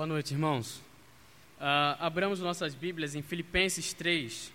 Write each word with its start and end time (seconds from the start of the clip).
Boa 0.00 0.06
noite, 0.06 0.32
irmãos. 0.32 0.78
Uh, 1.58 1.94
abramos 1.98 2.40
nossas 2.40 2.74
Bíblias 2.74 3.14
em 3.14 3.20
Filipenses 3.20 3.92
3, 3.92 4.50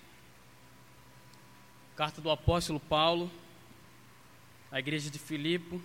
carta 1.95 2.19
do 2.19 2.31
apóstolo 2.31 2.79
Paulo, 2.79 3.29
à 4.71 4.79
igreja 4.79 5.11
de 5.11 5.19
Filipe, 5.19 5.79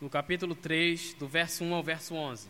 no 0.00 0.08
capítulo 0.08 0.54
3, 0.54 1.14
do 1.14 1.26
verso 1.26 1.64
1 1.64 1.74
ao 1.74 1.82
verso 1.82 2.14
11. 2.14 2.48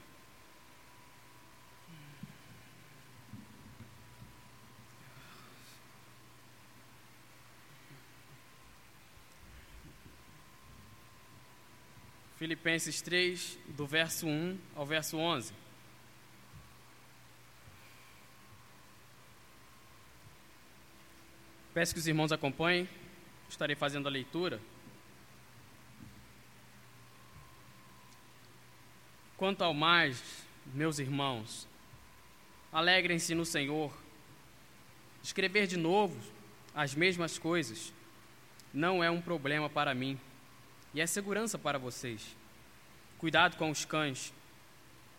Filipenses 12.37 13.00
3, 13.00 13.58
do 13.68 13.87
verso 13.87 14.26
1 14.26 14.58
ao 14.76 14.84
verso 14.84 15.16
11. 15.16 15.69
Peço 21.73 21.95
que 21.95 22.01
os 22.01 22.06
irmãos 22.09 22.33
acompanhem, 22.33 22.88
estarei 23.48 23.77
fazendo 23.77 24.09
a 24.09 24.10
leitura. 24.10 24.60
Quanto 29.37 29.62
ao 29.62 29.73
mais, 29.73 30.45
meus 30.66 30.98
irmãos, 30.98 31.69
alegrem-se 32.73 33.34
no 33.34 33.45
Senhor. 33.45 33.93
Escrever 35.23 35.66
de 35.66 35.77
novo 35.77 36.19
as 36.74 36.95
mesmas 36.95 37.38
coisas 37.38 37.93
não 38.73 39.02
é 39.02 39.10
um 39.10 39.21
problema 39.21 39.68
para 39.68 39.95
mim 39.95 40.18
e 40.93 41.01
é 41.01 41.07
segurança 41.07 41.59
para 41.59 41.79
vocês. 41.79 42.37
Cuidado 43.18 43.57
com 43.57 43.71
os 43.71 43.84
cães, 43.84 44.32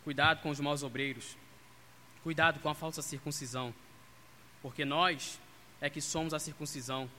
cuidado 0.03 0.41
com 0.41 0.49
os 0.49 0.59
maus 0.59 0.83
obreiros, 0.83 1.37
cuidado 2.23 2.59
com 2.59 2.69
a 2.69 2.75
falsa 2.75 3.01
circuncisão, 3.01 3.73
porque 4.61 4.83
nós 4.83 5.39
é 5.81 5.89
que 5.89 5.99
somos 5.99 6.33
a 6.33 6.39
circuncisão. 6.39 7.09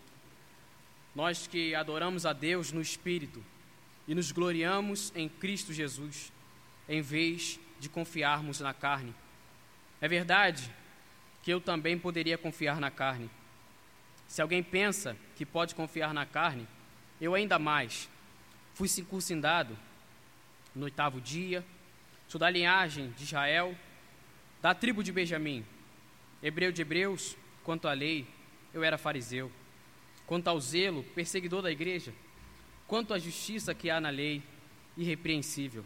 Nós 1.14 1.46
que 1.46 1.74
adoramos 1.74 2.24
a 2.24 2.32
Deus 2.32 2.72
no 2.72 2.80
Espírito 2.80 3.44
e 4.08 4.14
nos 4.14 4.32
gloriamos 4.32 5.12
em 5.14 5.28
Cristo 5.28 5.72
Jesus, 5.72 6.32
em 6.88 7.02
vez 7.02 7.60
de 7.78 7.88
confiarmos 7.88 8.60
na 8.60 8.72
carne. 8.72 9.14
É 10.00 10.08
verdade 10.08 10.72
que 11.42 11.52
eu 11.52 11.60
também 11.60 11.98
poderia 11.98 12.38
confiar 12.38 12.80
na 12.80 12.90
carne. 12.90 13.28
Se 14.26 14.40
alguém 14.40 14.62
pensa 14.62 15.16
que 15.36 15.44
pode 15.44 15.74
confiar 15.74 16.14
na 16.14 16.24
carne, 16.24 16.66
eu 17.20 17.34
ainda 17.34 17.58
mais 17.58 18.08
Fui 18.74 18.88
circuncidado 18.88 19.76
no 20.74 20.84
oitavo 20.84 21.20
dia, 21.20 21.64
sou 22.26 22.38
da 22.38 22.48
linhagem 22.48 23.10
de 23.10 23.24
Israel, 23.24 23.76
da 24.62 24.74
tribo 24.74 25.02
de 25.02 25.12
Benjamim, 25.12 25.64
hebreu 26.42 26.72
de 26.72 26.80
hebreus, 26.80 27.36
quanto 27.62 27.86
à 27.86 27.92
lei, 27.92 28.26
eu 28.72 28.82
era 28.82 28.98
fariseu, 28.98 29.50
quanto 30.26 30.48
ao 30.48 30.60
zelo, 30.60 31.02
perseguidor 31.14 31.62
da 31.62 31.70
igreja, 31.70 32.12
quanto 32.86 33.12
à 33.12 33.18
justiça 33.18 33.74
que 33.74 33.90
há 33.90 34.00
na 34.00 34.10
lei, 34.10 34.42
irrepreensível. 34.96 35.84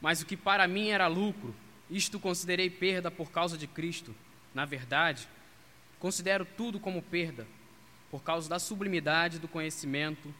Mas 0.00 0.20
o 0.20 0.26
que 0.26 0.36
para 0.36 0.66
mim 0.66 0.88
era 0.88 1.06
lucro, 1.06 1.54
isto 1.90 2.18
considerei 2.18 2.68
perda 2.68 3.10
por 3.10 3.30
causa 3.30 3.56
de 3.56 3.66
Cristo. 3.66 4.14
Na 4.54 4.64
verdade, 4.64 5.28
considero 5.98 6.44
tudo 6.44 6.80
como 6.80 7.02
perda, 7.02 7.46
por 8.10 8.22
causa 8.22 8.48
da 8.48 8.58
sublimidade 8.58 9.38
do 9.38 9.48
conhecimento 9.48 10.34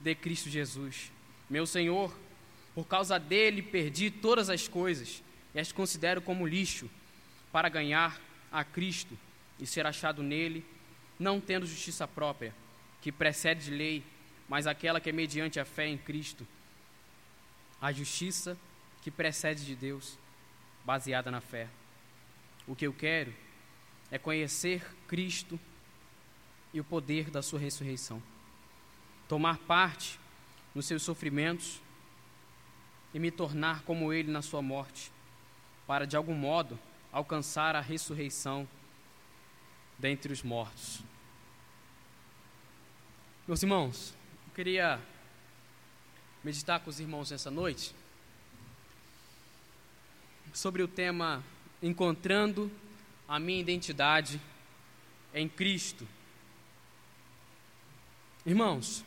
de 0.00 0.14
Cristo 0.14 0.48
Jesus. 0.48 1.12
Meu 1.48 1.66
Senhor, 1.66 2.16
por 2.74 2.86
causa 2.86 3.18
dele 3.18 3.62
perdi 3.62 4.10
todas 4.10 4.50
as 4.50 4.66
coisas 4.66 5.22
e 5.54 5.60
as 5.60 5.70
considero 5.70 6.20
como 6.20 6.46
lixo 6.46 6.90
para 7.52 7.68
ganhar 7.68 8.20
a 8.50 8.64
Cristo 8.64 9.16
e 9.58 9.66
ser 9.66 9.86
achado 9.86 10.22
nele, 10.22 10.64
não 11.18 11.40
tendo 11.40 11.66
justiça 11.66 12.06
própria, 12.06 12.54
que 13.00 13.12
precede 13.12 13.66
de 13.66 13.70
lei, 13.70 14.04
mas 14.48 14.66
aquela 14.66 15.00
que 15.00 15.10
é 15.10 15.12
mediante 15.12 15.60
a 15.60 15.64
fé 15.64 15.86
em 15.86 15.98
Cristo. 15.98 16.46
A 17.80 17.92
justiça 17.92 18.56
que 19.02 19.10
precede 19.10 19.64
de 19.64 19.76
Deus, 19.76 20.18
baseada 20.84 21.30
na 21.30 21.40
fé. 21.40 21.68
O 22.66 22.74
que 22.74 22.86
eu 22.86 22.92
quero 22.92 23.32
é 24.10 24.18
conhecer 24.18 24.82
Cristo 25.06 25.58
e 26.72 26.80
o 26.80 26.84
poder 26.84 27.30
da 27.30 27.42
sua 27.42 27.60
ressurreição 27.60 28.22
tomar 29.28 29.58
parte 29.58 30.18
nos 30.74 30.86
seus 30.86 31.02
sofrimentos 31.02 31.80
e 33.12 33.18
me 33.18 33.30
tornar 33.30 33.82
como 33.82 34.12
ele 34.12 34.30
na 34.30 34.42
sua 34.42 34.60
morte, 34.60 35.10
para 35.86 36.06
de 36.06 36.16
algum 36.16 36.34
modo 36.34 36.78
alcançar 37.12 37.76
a 37.76 37.80
ressurreição 37.80 38.68
dentre 39.98 40.32
os 40.32 40.42
mortos. 40.42 41.00
Meus 43.46 43.62
irmãos, 43.62 44.14
eu 44.46 44.54
queria 44.54 45.00
meditar 46.42 46.80
com 46.80 46.90
os 46.90 47.00
irmãos 47.00 47.30
nessa 47.30 47.50
noite 47.50 47.94
sobre 50.52 50.82
o 50.82 50.88
tema 50.88 51.42
Encontrando 51.82 52.70
a 53.28 53.38
minha 53.38 53.60
identidade 53.60 54.40
em 55.34 55.48
Cristo. 55.48 56.06
Irmãos, 58.46 59.04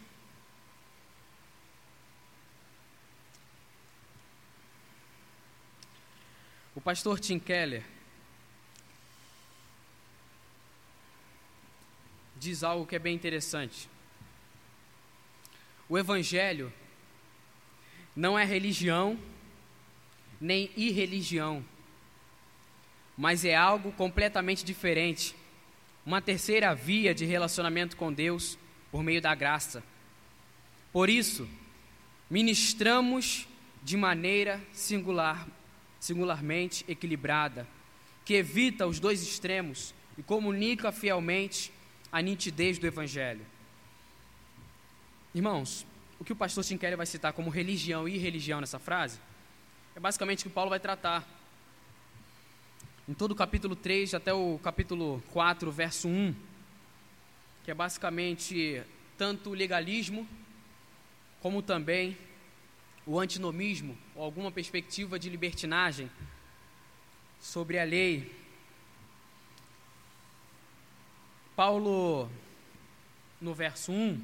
O 6.78 6.80
pastor 6.80 7.20
Tim 7.20 7.40
Keller 7.40 7.84
diz 12.40 12.64
algo 12.64 12.86
que 12.86 12.96
é 12.96 13.00
bem 13.00 13.16
interessante. 13.16 13.90
O 15.90 15.98
Evangelho 15.98 16.72
não 18.16 18.38
é 18.38 18.44
religião 18.44 19.18
nem 20.40 20.70
irreligião, 20.76 21.66
mas 23.18 23.44
é 23.44 23.56
algo 23.56 23.92
completamente 23.92 24.64
diferente 24.64 25.36
uma 26.06 26.22
terceira 26.22 26.74
via 26.74 27.14
de 27.14 27.26
relacionamento 27.26 27.98
com 27.98 28.14
Deus 28.14 28.58
por 28.92 29.04
meio 29.04 29.22
da 29.22 29.36
graça. 29.36 29.84
Por 30.94 31.10
isso, 31.10 31.48
ministramos 32.30 33.48
de 33.84 33.98
maneira 33.98 34.62
singular 34.72 35.48
singularmente 36.00 36.86
equilibrada, 36.88 37.68
que 38.24 38.36
evita 38.36 38.88
os 38.88 39.00
dois 39.00 39.22
extremos 39.22 39.94
e 40.18 40.24
comunica 40.24 40.92
fielmente 40.92 41.72
a 42.12 42.22
nitidez 42.22 42.78
do 42.78 42.88
Evangelho. 42.88 43.46
Irmãos, 45.34 45.86
o 46.20 46.24
que 46.24 46.34
o 46.34 46.36
pastor 46.36 46.64
Tim 46.64 46.78
vai 46.78 47.06
citar 47.06 47.34
como 47.34 47.50
religião 47.50 48.08
e 48.08 48.16
irreligião 48.16 48.60
nessa 48.60 48.80
frase 48.80 49.20
é 49.96 50.00
basicamente 50.00 50.42
o 50.42 50.50
que 50.50 50.54
Paulo 50.54 50.70
vai 50.70 50.80
tratar. 50.80 51.28
Em 53.08 53.14
todo 53.14 53.32
o 53.32 53.36
capítulo 53.36 53.76
3 53.76 54.14
até 54.14 54.34
o 54.34 54.60
capítulo 54.64 55.24
4, 55.32 55.72
verso 55.72 56.08
1, 56.08 56.36
que 57.64 57.72
é 57.72 57.74
basicamente 57.74 58.84
tanto 59.18 59.50
o 59.50 59.54
legalismo 59.54 60.28
como 61.42 61.62
também 61.62 62.18
o 63.06 63.20
antinomismo 63.20 63.98
ou 64.16 64.24
alguma 64.24 64.52
perspectiva 64.52 65.18
de 65.18 65.30
libertinagem 65.30 66.12
sobre 67.40 67.80
a 67.80 67.84
lei. 67.84 68.36
Paulo, 71.58 72.30
no 73.42 73.52
verso 73.52 73.92
1, 73.92 74.22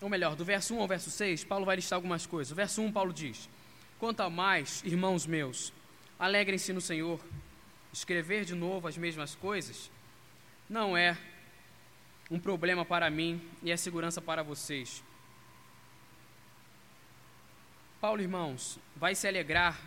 ou 0.00 0.08
melhor, 0.08 0.34
do 0.34 0.42
verso 0.42 0.74
1 0.74 0.80
ao 0.80 0.88
verso 0.88 1.10
6, 1.10 1.44
Paulo 1.44 1.66
vai 1.66 1.76
listar 1.76 1.98
algumas 1.98 2.24
coisas. 2.24 2.50
O 2.50 2.54
verso 2.54 2.80
1, 2.80 2.90
Paulo 2.90 3.12
diz: 3.12 3.46
Quanto 3.98 4.22
a 4.22 4.30
mais, 4.30 4.82
irmãos 4.84 5.26
meus, 5.26 5.70
alegrem-se 6.18 6.72
no 6.72 6.80
Senhor. 6.80 7.20
Escrever 7.92 8.46
de 8.46 8.54
novo 8.54 8.88
as 8.88 8.96
mesmas 8.96 9.34
coisas 9.34 9.90
não 10.66 10.96
é 10.96 11.14
um 12.30 12.38
problema 12.38 12.86
para 12.86 13.10
mim 13.10 13.38
e 13.62 13.70
é 13.70 13.76
segurança 13.76 14.22
para 14.22 14.42
vocês. 14.42 15.04
Paulo, 18.00 18.22
irmãos, 18.22 18.78
vai 18.96 19.14
se 19.14 19.28
alegrar 19.28 19.78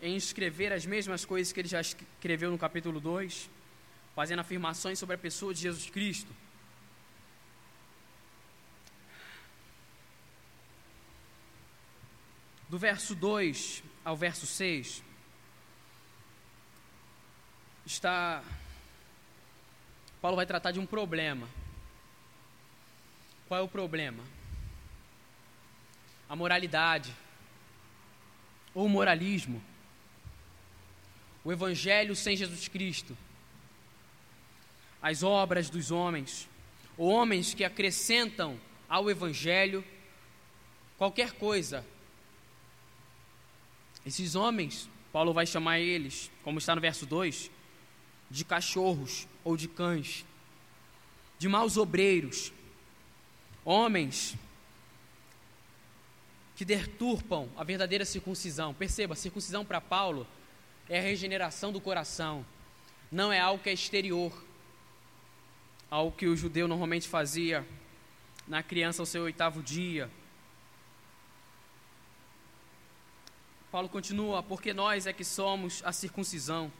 em 0.00 0.16
escrever 0.16 0.72
as 0.72 0.86
mesmas 0.86 1.26
coisas 1.26 1.52
que 1.52 1.60
ele 1.60 1.68
já 1.68 1.82
escreveu 1.82 2.50
no 2.50 2.56
capítulo 2.56 3.00
2, 3.00 3.50
fazendo 4.18 4.40
afirmações 4.40 4.98
sobre 4.98 5.14
a 5.14 5.18
pessoa 5.18 5.54
de 5.54 5.60
Jesus 5.60 5.88
Cristo. 5.88 6.34
Do 12.68 12.76
verso 12.76 13.14
2 13.14 13.84
ao 14.04 14.16
verso 14.16 14.44
6, 14.44 15.04
está. 17.86 18.42
Paulo 20.20 20.34
vai 20.34 20.46
tratar 20.46 20.72
de 20.72 20.80
um 20.80 20.86
problema. 20.86 21.48
Qual 23.46 23.60
é 23.60 23.62
o 23.62 23.68
problema? 23.68 24.24
a 26.28 26.36
moralidade, 26.36 27.14
ou 28.74 28.88
moralismo. 28.88 29.62
O 31.44 31.50
Evangelho 31.50 32.14
sem 32.14 32.36
Jesus 32.36 32.68
Cristo. 32.68 33.16
As 35.00 35.22
obras 35.22 35.70
dos 35.70 35.90
homens, 35.90 36.48
ou 36.96 37.08
homens 37.08 37.54
que 37.54 37.64
acrescentam 37.64 38.58
ao 38.88 39.10
Evangelho 39.10 39.84
qualquer 40.96 41.32
coisa. 41.32 41.86
Esses 44.04 44.34
homens, 44.34 44.88
Paulo 45.12 45.32
vai 45.32 45.46
chamar 45.46 45.78
eles, 45.78 46.30
como 46.42 46.58
está 46.58 46.74
no 46.74 46.80
verso 46.80 47.06
2, 47.06 47.50
de 48.30 48.44
cachorros 48.44 49.28
ou 49.44 49.56
de 49.56 49.68
cães, 49.68 50.24
de 51.38 51.48
maus 51.48 51.76
obreiros, 51.76 52.52
homens 53.64 54.34
que 56.56 56.64
deturpam 56.64 57.48
a 57.56 57.62
verdadeira 57.62 58.04
circuncisão. 58.04 58.74
Perceba, 58.74 59.14
circuncisão 59.14 59.64
para 59.64 59.80
Paulo 59.80 60.26
é 60.88 60.98
a 60.98 61.02
regeneração 61.02 61.70
do 61.70 61.80
coração, 61.80 62.44
não 63.12 63.32
é 63.32 63.38
algo 63.38 63.62
que 63.62 63.70
é 63.70 63.72
exterior, 63.72 64.32
algo 65.90 66.16
que 66.16 66.26
o 66.26 66.36
judeu 66.36 66.68
normalmente 66.68 67.08
fazia 67.08 67.66
na 68.46 68.62
criança 68.62 69.02
ao 69.02 69.06
seu 69.06 69.22
oitavo 69.22 69.62
dia. 69.62 70.10
Paulo 73.70 73.88
continua, 73.88 74.42
porque 74.42 74.72
nós 74.72 75.06
é 75.06 75.12
que 75.12 75.24
somos 75.24 75.82
a 75.84 75.92
circuncisão, 75.92 76.72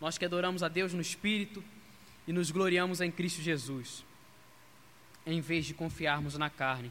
nós 0.00 0.18
que 0.18 0.24
adoramos 0.24 0.62
a 0.62 0.68
Deus 0.68 0.92
no 0.92 1.00
Espírito 1.00 1.62
e 2.26 2.32
nos 2.32 2.50
gloriamos 2.50 3.00
em 3.00 3.10
Cristo 3.10 3.40
Jesus, 3.40 4.04
em 5.24 5.40
vez 5.40 5.64
de 5.64 5.74
confiarmos 5.74 6.36
na 6.36 6.50
carne. 6.50 6.90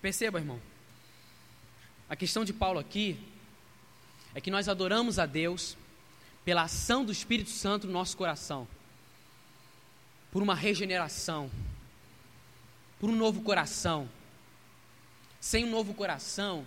Perceba, 0.00 0.38
irmão, 0.38 0.60
a 2.08 2.16
questão 2.16 2.44
de 2.44 2.52
Paulo 2.52 2.78
aqui 2.78 3.18
é 4.34 4.40
que 4.40 4.50
nós 4.50 4.68
adoramos 4.68 5.18
a 5.18 5.26
Deus 5.26 5.76
pela 6.44 6.62
ação 6.62 7.04
do 7.04 7.12
Espírito 7.12 7.50
Santo 7.50 7.86
no 7.86 7.92
nosso 7.92 8.16
coração, 8.16 8.66
por 10.32 10.42
uma 10.42 10.54
regeneração, 10.54 11.48
por 12.98 13.08
um 13.08 13.14
novo 13.14 13.42
coração. 13.42 14.08
Sem 15.40 15.64
um 15.64 15.70
novo 15.70 15.94
coração, 15.94 16.66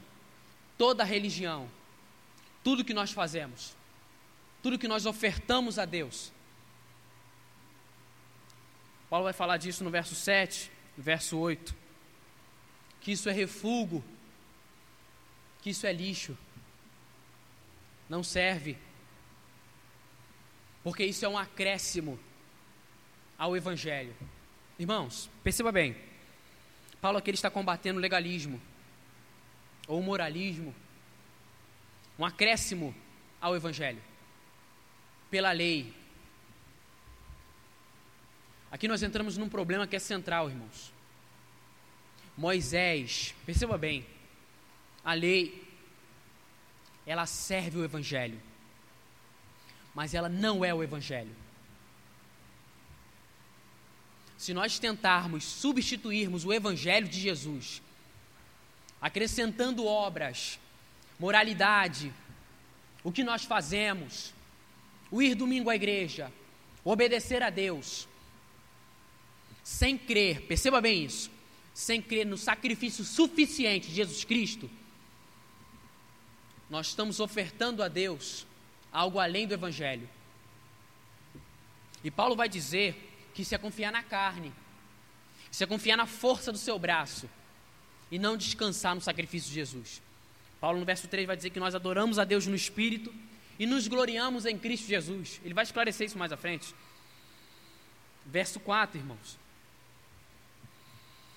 toda 0.78 1.04
religião, 1.04 1.70
tudo 2.64 2.84
que 2.84 2.94
nós 2.94 3.12
fazemos, 3.12 3.76
tudo 4.62 4.80
que 4.80 4.88
nós 4.88 5.06
ofertamos 5.06 5.80
a 5.80 5.86
Deus. 5.86 6.32
Paulo 9.10 9.24
vai 9.24 9.34
falar 9.34 9.58
disso 9.58 9.84
no 9.84 9.90
verso 9.90 10.16
7, 10.16 10.72
no 10.98 11.04
verso 11.04 11.38
8, 11.38 11.76
que 13.02 13.12
isso 13.12 13.30
é 13.30 13.34
refúgio 13.34 14.04
que 15.66 15.72
isso 15.72 15.88
é 15.88 15.92
lixo, 15.92 16.38
não 18.08 18.24
serve, 18.24 18.78
porque 20.84 21.04
isso 21.04 21.26
é 21.26 21.28
um 21.28 21.36
acréscimo 21.36 22.20
ao 23.38 23.56
Evangelho. 23.56 24.16
Irmãos, 24.78 25.30
perceba 25.44 25.72
bem, 25.72 25.96
Paulo 27.02 27.18
aqui 27.18 27.32
está 27.32 27.50
combatendo 27.50 28.00
o 28.00 28.02
legalismo, 28.02 28.62
ou 29.88 30.00
o 30.00 30.04
moralismo, 30.04 30.74
um 32.18 32.26
acréscimo 32.26 32.96
ao 33.40 33.56
Evangelho, 33.56 34.02
pela 35.30 35.52
lei. 35.52 35.94
Aqui 38.72 38.88
nós 38.88 39.04
entramos 39.04 39.38
num 39.38 39.48
problema 39.48 39.88
que 39.88 39.96
é 39.96 40.00
central, 40.00 40.50
irmãos. 40.50 40.92
Moisés, 42.38 43.34
perceba 43.46 43.78
bem, 43.78 44.06
a 45.04 45.14
lei, 45.14 45.64
ela 47.06 47.26
serve 47.26 47.78
o 47.78 47.84
Evangelho, 47.84 48.42
mas 49.94 50.14
ela 50.14 50.28
não 50.28 50.66
é 50.66 50.74
o 50.74 50.84
Evangelho. 50.84 51.45
Se 54.46 54.54
nós 54.54 54.78
tentarmos 54.78 55.44
substituirmos 55.44 56.46
o 56.46 56.54
Evangelho 56.54 57.08
de 57.08 57.20
Jesus, 57.20 57.82
acrescentando 59.02 59.84
obras, 59.88 60.60
moralidade, 61.18 62.14
o 63.04 63.12
que 63.12 63.24
nós 63.24 63.44
fazemos, 63.44 64.36
o 65.10 65.20
ir 65.20 65.34
domingo 65.34 65.68
à 65.72 65.76
igreja, 65.76 66.32
obedecer 66.84 67.42
a 67.42 67.50
Deus, 67.50 68.08
sem 69.64 69.98
crer, 69.98 70.42
perceba 70.42 70.80
bem 70.80 71.04
isso, 71.04 71.32
sem 71.74 72.00
crer 72.00 72.24
no 72.24 72.38
sacrifício 72.38 73.04
suficiente 73.04 73.88
de 73.88 73.96
Jesus 73.96 74.24
Cristo, 74.24 74.70
nós 76.70 76.90
estamos 76.90 77.20
ofertando 77.20 77.82
a 77.82 77.88
Deus 77.88 78.46
algo 78.92 79.18
além 79.18 79.48
do 79.48 79.56
Evangelho. 79.56 80.08
E 82.04 82.12
Paulo 82.12 82.36
vai 82.36 82.48
dizer 82.48 83.15
que 83.36 83.42
isso 83.42 83.54
é 83.54 83.58
confiar 83.58 83.92
na 83.92 84.02
carne, 84.02 84.52
isso 85.52 85.62
é 85.62 85.68
confiar 85.68 85.98
na 85.98 86.06
força 86.06 86.52
do 86.52 86.58
seu 86.58 86.80
braço 86.80 87.30
e 88.10 88.18
não 88.18 88.38
descansar 88.38 88.96
no 88.96 89.02
sacrifício 89.02 89.50
de 89.50 89.56
Jesus. 89.56 90.02
Paulo 90.60 90.80
no 90.80 90.86
verso 90.86 91.08
3 91.10 91.28
vai 91.28 91.36
dizer 91.36 91.50
que 91.50 91.60
nós 91.60 91.76
adoramos 91.76 92.18
a 92.18 92.24
Deus 92.24 92.48
no 92.48 92.56
Espírito 92.56 93.14
e 93.60 93.66
nos 93.66 93.88
gloriamos 93.88 94.46
em 94.46 94.58
Cristo 94.58 94.88
Jesus. 94.88 95.42
Ele 95.44 95.54
vai 95.54 95.66
esclarecer 95.66 96.08
isso 96.08 96.18
mais 96.18 96.32
à 96.32 96.38
frente. 96.38 96.74
Verso 98.26 98.58
4, 98.60 98.98
irmãos. 98.98 99.38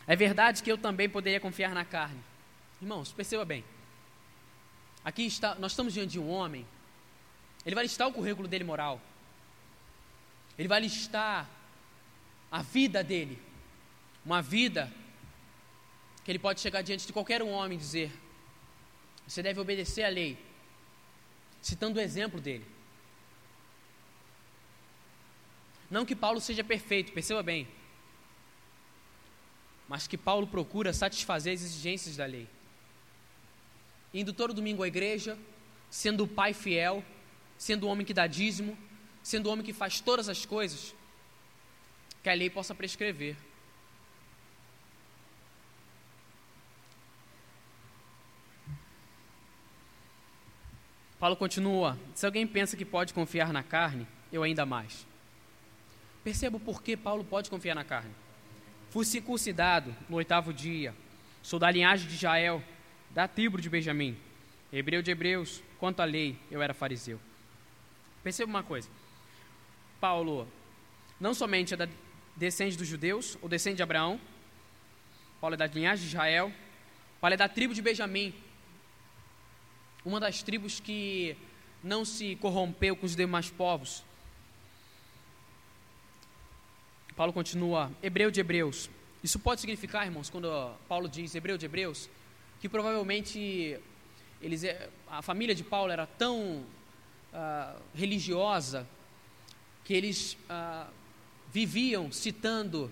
É 0.06 0.14
verdade 0.14 0.62
que 0.62 0.70
eu 0.70 0.78
também 0.78 1.08
poderia 1.08 1.40
confiar 1.40 1.74
na 1.74 1.84
carne. 1.84 2.22
Irmãos, 2.80 3.12
perceba 3.12 3.44
bem. 3.44 3.64
Aqui 5.04 5.26
está, 5.26 5.56
nós 5.56 5.72
estamos 5.72 5.92
diante 5.92 6.12
de 6.12 6.20
um 6.20 6.28
homem, 6.28 6.64
ele 7.66 7.74
vai 7.74 7.84
listar 7.84 8.06
o 8.06 8.12
currículo 8.12 8.46
dele 8.46 8.64
moral, 8.64 9.00
ele 10.56 10.68
vai 10.68 10.80
listar 10.80 11.57
a 12.50 12.62
vida 12.62 13.02
dele, 13.02 13.40
uma 14.24 14.40
vida 14.42 14.92
que 16.24 16.30
ele 16.30 16.38
pode 16.38 16.60
chegar 16.60 16.82
diante 16.82 17.06
de 17.06 17.12
qualquer 17.12 17.42
um 17.42 17.50
homem 17.50 17.76
e 17.76 17.80
dizer: 17.80 18.12
você 19.26 19.42
deve 19.42 19.60
obedecer 19.60 20.04
à 20.04 20.08
lei, 20.08 20.38
citando 21.60 21.98
o 21.98 22.02
exemplo 22.02 22.40
dele. 22.40 22.64
Não 25.90 26.04
que 26.04 26.14
Paulo 26.14 26.40
seja 26.40 26.62
perfeito, 26.62 27.12
perceba 27.12 27.42
bem, 27.42 27.66
mas 29.88 30.06
que 30.06 30.18
Paulo 30.18 30.46
procura 30.46 30.92
satisfazer 30.92 31.54
as 31.54 31.62
exigências 31.62 32.16
da 32.16 32.26
lei 32.26 32.48
indo 34.12 34.32
todo 34.32 34.54
domingo 34.54 34.82
à 34.82 34.88
igreja, 34.88 35.38
sendo 35.90 36.24
o 36.24 36.28
pai 36.28 36.52
fiel, 36.52 37.04
sendo 37.56 37.86
o 37.86 37.88
homem 37.88 38.06
que 38.06 38.14
dá 38.14 38.26
dízimo, 38.26 38.76
sendo 39.22 39.46
o 39.46 39.52
homem 39.52 39.64
que 39.64 39.72
faz 39.72 40.00
todas 40.00 40.28
as 40.28 40.44
coisas 40.44 40.94
que 42.22 42.28
a 42.28 42.34
lei 42.34 42.50
possa 42.50 42.74
prescrever. 42.74 43.36
Paulo 51.18 51.36
continua: 51.36 51.98
se 52.14 52.24
alguém 52.24 52.46
pensa 52.46 52.76
que 52.76 52.84
pode 52.84 53.12
confiar 53.12 53.52
na 53.52 53.62
carne, 53.62 54.06
eu 54.32 54.42
ainda 54.42 54.64
mais. 54.64 55.06
Perceba 56.22 56.60
por 56.60 56.82
que 56.82 56.96
Paulo 56.96 57.24
pode 57.24 57.50
confiar 57.50 57.74
na 57.74 57.84
carne. 57.84 58.14
Fui 58.90 59.04
circuncidado 59.04 59.94
no 60.08 60.16
oitavo 60.16 60.52
dia, 60.52 60.94
sou 61.42 61.58
da 61.58 61.70
linhagem 61.70 62.06
de 62.06 62.14
Israel 62.14 62.62
da 63.10 63.26
tribo 63.26 63.60
de 63.60 63.68
Benjamim, 63.68 64.16
hebreu 64.72 65.02
de 65.02 65.10
hebreus, 65.10 65.62
quanto 65.78 66.00
à 66.00 66.04
lei, 66.04 66.38
eu 66.50 66.62
era 66.62 66.74
fariseu. 66.74 67.20
Perceba 68.22 68.50
uma 68.50 68.62
coisa: 68.62 68.88
Paulo 70.00 70.46
não 71.20 71.34
somente 71.34 71.74
é 71.74 71.76
da 71.76 71.88
descende 72.38 72.76
dos 72.76 72.86
judeus, 72.86 73.36
ou 73.42 73.48
descende 73.48 73.76
de 73.76 73.82
Abraão, 73.82 74.20
Paulo 75.40 75.54
é 75.54 75.56
da 75.58 75.66
linhagem 75.66 76.04
de 76.04 76.08
Israel, 76.08 76.52
Paulo 77.20 77.34
é 77.34 77.36
da 77.36 77.48
tribo 77.48 77.74
de 77.74 77.82
Benjamim, 77.82 78.32
uma 80.04 80.20
das 80.20 80.42
tribos 80.42 80.78
que 80.78 81.36
não 81.82 82.04
se 82.04 82.36
corrompeu 82.36 82.94
com 82.96 83.04
os 83.04 83.16
demais 83.16 83.50
povos. 83.50 84.04
Paulo 87.16 87.32
continua, 87.32 87.90
hebreu 88.00 88.30
de 88.30 88.38
hebreus. 88.38 88.88
Isso 89.22 89.40
pode 89.40 89.60
significar, 89.60 90.06
irmãos, 90.06 90.30
quando 90.30 90.48
Paulo 90.88 91.08
diz 91.08 91.34
hebreu 91.34 91.58
de 91.58 91.66
hebreus, 91.66 92.08
que 92.60 92.68
provavelmente 92.68 93.76
eles, 94.40 94.62
é, 94.62 94.88
a 95.08 95.20
família 95.22 95.54
de 95.56 95.64
Paulo 95.64 95.90
era 95.90 96.06
tão 96.06 96.64
uh, 97.32 97.82
religiosa 97.92 98.86
que 99.84 99.92
eles 99.92 100.34
uh, 100.48 100.88
viviam 101.52 102.10
citando 102.12 102.90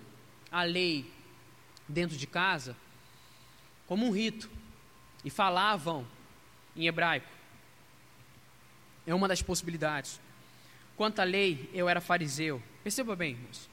a 0.51 0.63
lei 0.63 1.11
dentro 1.87 2.17
de 2.17 2.27
casa 2.27 2.75
como 3.85 4.05
um 4.05 4.11
rito 4.11 4.49
e 5.23 5.29
falavam 5.29 6.05
em 6.75 6.87
hebraico. 6.87 7.29
É 9.05 9.13
uma 9.13 9.27
das 9.27 9.41
possibilidades. 9.41 10.19
Quanto 10.95 11.19
à 11.19 11.23
lei, 11.23 11.69
eu 11.73 11.87
era 11.87 12.01
fariseu. 12.01 12.61
Perceba 12.83 13.15
bem, 13.15 13.31
irmãos 13.31 13.69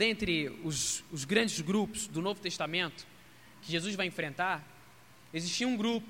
dentre 0.00 0.48
os, 0.64 1.04
os 1.12 1.26
grandes 1.26 1.60
grupos 1.60 2.06
do 2.06 2.22
Novo 2.22 2.40
Testamento 2.40 3.06
que 3.60 3.70
Jesus 3.70 3.94
vai 3.94 4.06
enfrentar, 4.06 4.66
existia 5.34 5.68
um 5.68 5.76
grupo, 5.76 6.08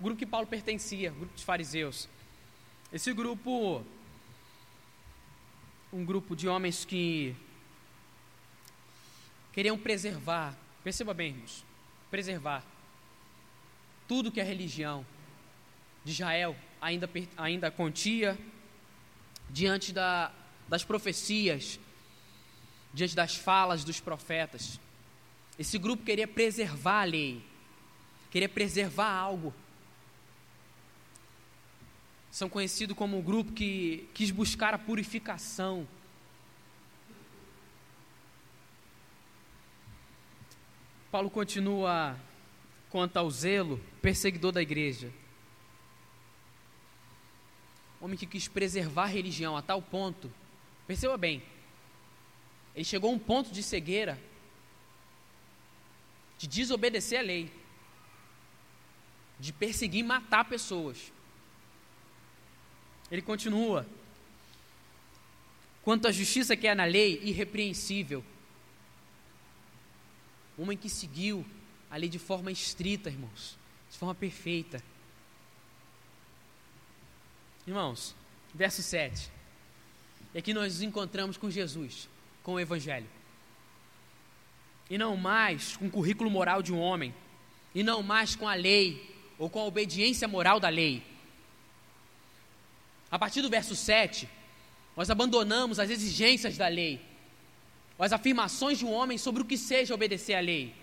o 0.00 0.04
grupo 0.04 0.18
que 0.18 0.24
Paulo 0.24 0.46
pertencia, 0.46 1.12
o 1.12 1.14
grupo 1.14 1.34
dos 1.34 1.42
fariseus. 1.42 2.08
Esse 2.90 3.12
grupo, 3.12 3.84
um 5.92 6.04
grupo 6.04 6.36
de 6.36 6.48
homens 6.48 6.84
que 6.84 7.34
queriam 9.52 9.76
preservar, 9.76 10.56
perceba 10.84 11.12
bem, 11.12 11.30
irmãos, 11.30 11.64
preservar 12.10 12.64
tudo 14.06 14.30
que 14.30 14.40
a 14.40 14.44
religião 14.44 15.04
de 16.04 16.12
Israel 16.12 16.56
ainda, 16.80 17.08
ainda 17.36 17.70
continha 17.70 18.38
diante 19.48 19.92
da, 19.92 20.32
das 20.68 20.84
profecias, 20.84 21.78
diante 22.94 23.14
das 23.16 23.34
falas 23.34 23.84
dos 23.84 24.00
profetas. 24.00 24.78
Esse 25.58 25.76
grupo 25.76 26.04
queria 26.04 26.26
preservar 26.26 27.02
a 27.02 27.04
lei, 27.04 27.42
queria 28.30 28.48
preservar 28.48 29.10
algo. 29.10 29.52
São 32.30 32.48
conhecidos 32.48 32.96
como 32.96 33.18
o 33.18 33.22
grupo 33.22 33.52
que 33.52 34.08
quis 34.14 34.30
buscar 34.30 34.72
a 34.72 34.78
purificação. 34.78 35.86
Paulo 41.10 41.28
continua 41.28 42.16
quanto 42.88 43.16
ao 43.16 43.28
zelo 43.30 43.80
perseguidor 44.00 44.52
da 44.52 44.62
igreja. 44.62 45.12
Homem 48.00 48.16
que 48.16 48.26
quis 48.26 48.46
preservar 48.46 49.04
a 49.04 49.06
religião 49.06 49.56
a 49.56 49.62
tal 49.62 49.82
ponto, 49.82 50.32
perceba 50.86 51.16
bem, 51.18 51.42
ele 52.74 52.84
chegou 52.84 53.10
a 53.10 53.14
um 53.14 53.18
ponto 53.18 53.50
de 53.50 53.62
cegueira, 53.62 54.18
de 56.38 56.46
desobedecer 56.46 57.18
a 57.18 57.22
lei, 57.22 57.52
de 59.38 59.52
perseguir 59.52 60.00
e 60.00 60.06
matar 60.06 60.44
pessoas. 60.44 61.12
Ele 63.10 63.22
continua. 63.22 63.86
Quanto 65.82 66.06
à 66.06 66.12
justiça 66.12 66.56
que 66.56 66.66
é 66.66 66.74
na 66.74 66.84
lei, 66.84 67.20
irrepreensível. 67.22 68.24
Homem 70.56 70.76
que 70.76 70.88
seguiu 70.88 71.44
a 71.90 71.96
lei 71.96 72.08
de 72.08 72.18
forma 72.18 72.52
estrita, 72.52 73.08
irmãos, 73.08 73.58
de 73.90 73.98
forma 73.98 74.14
perfeita. 74.14 74.82
Irmãos, 77.66 78.14
verso 78.54 78.82
7. 78.82 79.30
E 80.34 80.38
aqui 80.38 80.54
nós 80.54 80.74
nos 80.74 80.82
encontramos 80.82 81.36
com 81.36 81.50
Jesus, 81.50 82.08
com 82.42 82.54
o 82.54 82.60
Evangelho. 82.60 83.08
E 84.88 84.98
não 84.98 85.16
mais 85.16 85.76
com 85.76 85.86
o 85.86 85.90
currículo 85.90 86.30
moral 86.30 86.62
de 86.62 86.72
um 86.72 86.78
homem, 86.78 87.14
e 87.74 87.82
não 87.82 88.02
mais 88.02 88.36
com 88.36 88.48
a 88.48 88.54
lei, 88.54 89.16
ou 89.38 89.48
com 89.48 89.60
a 89.60 89.64
obediência 89.64 90.28
moral 90.28 90.60
da 90.60 90.68
lei. 90.68 91.02
A 93.10 93.18
partir 93.18 93.42
do 93.42 93.50
verso 93.50 93.74
7, 93.74 94.28
nós 94.96 95.10
abandonamos 95.10 95.78
as 95.78 95.90
exigências 95.90 96.56
da 96.56 96.68
lei, 96.68 97.00
as 97.98 98.12
afirmações 98.12 98.78
de 98.78 98.84
um 98.84 98.92
homem 98.92 99.18
sobre 99.18 99.42
o 99.42 99.44
que 99.44 99.58
seja 99.58 99.94
obedecer 99.94 100.34
à 100.34 100.40
lei. 100.40 100.74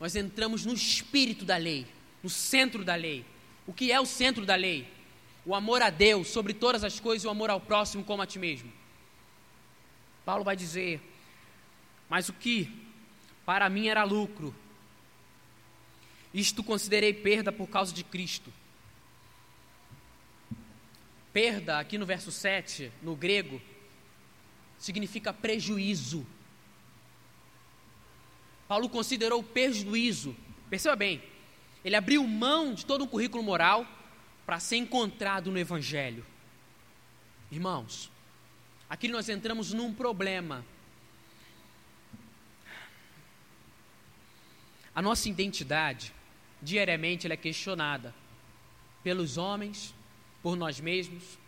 Nós 0.00 0.16
entramos 0.16 0.64
no 0.64 0.72
espírito 0.72 1.44
da 1.44 1.56
lei, 1.56 1.86
no 2.22 2.30
centro 2.30 2.84
da 2.84 2.94
lei. 2.94 3.24
O 3.66 3.72
que 3.72 3.92
é 3.92 4.00
o 4.00 4.06
centro 4.06 4.46
da 4.46 4.54
lei? 4.54 4.88
O 5.44 5.54
amor 5.54 5.82
a 5.82 5.90
Deus 5.90 6.28
sobre 6.28 6.54
todas 6.54 6.84
as 6.84 6.98
coisas 6.98 7.24
e 7.24 7.26
o 7.26 7.30
amor 7.30 7.50
ao 7.50 7.60
próximo 7.60 8.02
como 8.02 8.22
a 8.22 8.26
ti 8.26 8.38
mesmo. 8.38 8.72
Paulo 10.24 10.42
vai 10.42 10.56
dizer: 10.56 11.00
Mas 12.08 12.28
o 12.28 12.32
que 12.32 12.70
para 13.44 13.68
mim 13.68 13.88
era 13.88 14.04
lucro, 14.04 14.54
isto 16.32 16.64
considerei 16.64 17.12
perda 17.12 17.52
por 17.52 17.68
causa 17.68 17.92
de 17.92 18.02
Cristo. 18.02 18.50
Perda, 21.34 21.80
aqui 21.80 21.98
no 21.98 22.06
verso 22.06 22.30
7, 22.30 22.92
no 23.02 23.16
grego, 23.16 23.60
significa 24.78 25.32
prejuízo. 25.32 26.24
Paulo 28.68 28.88
considerou 28.88 29.42
prejuízo, 29.42 30.36
perceba 30.70 30.94
bem, 30.94 31.20
ele 31.84 31.96
abriu 31.96 32.24
mão 32.24 32.72
de 32.72 32.86
todo 32.86 33.02
um 33.02 33.08
currículo 33.08 33.42
moral 33.42 33.84
para 34.46 34.60
ser 34.60 34.76
encontrado 34.76 35.50
no 35.50 35.58
Evangelho. 35.58 36.24
Irmãos, 37.50 38.12
aqui 38.88 39.08
nós 39.08 39.28
entramos 39.28 39.72
num 39.72 39.92
problema. 39.92 40.64
A 44.94 45.02
nossa 45.02 45.28
identidade, 45.28 46.14
diariamente, 46.62 47.26
ela 47.26 47.34
é 47.34 47.36
questionada 47.36 48.14
pelos 49.02 49.36
homens, 49.36 49.92
por 50.44 50.56
nós 50.56 50.78
mesmos, 50.78 51.38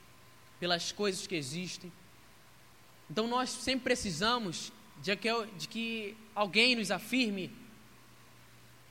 pelas 0.58 0.90
coisas 0.90 1.26
que 1.26 1.34
existem. 1.34 1.92
Então 3.10 3.28
nós 3.28 3.50
sempre 3.50 3.84
precisamos 3.84 4.72
de 5.02 5.14
que, 5.14 5.28
de 5.58 5.68
que 5.68 6.16
alguém 6.34 6.74
nos 6.74 6.90
afirme, 6.90 7.54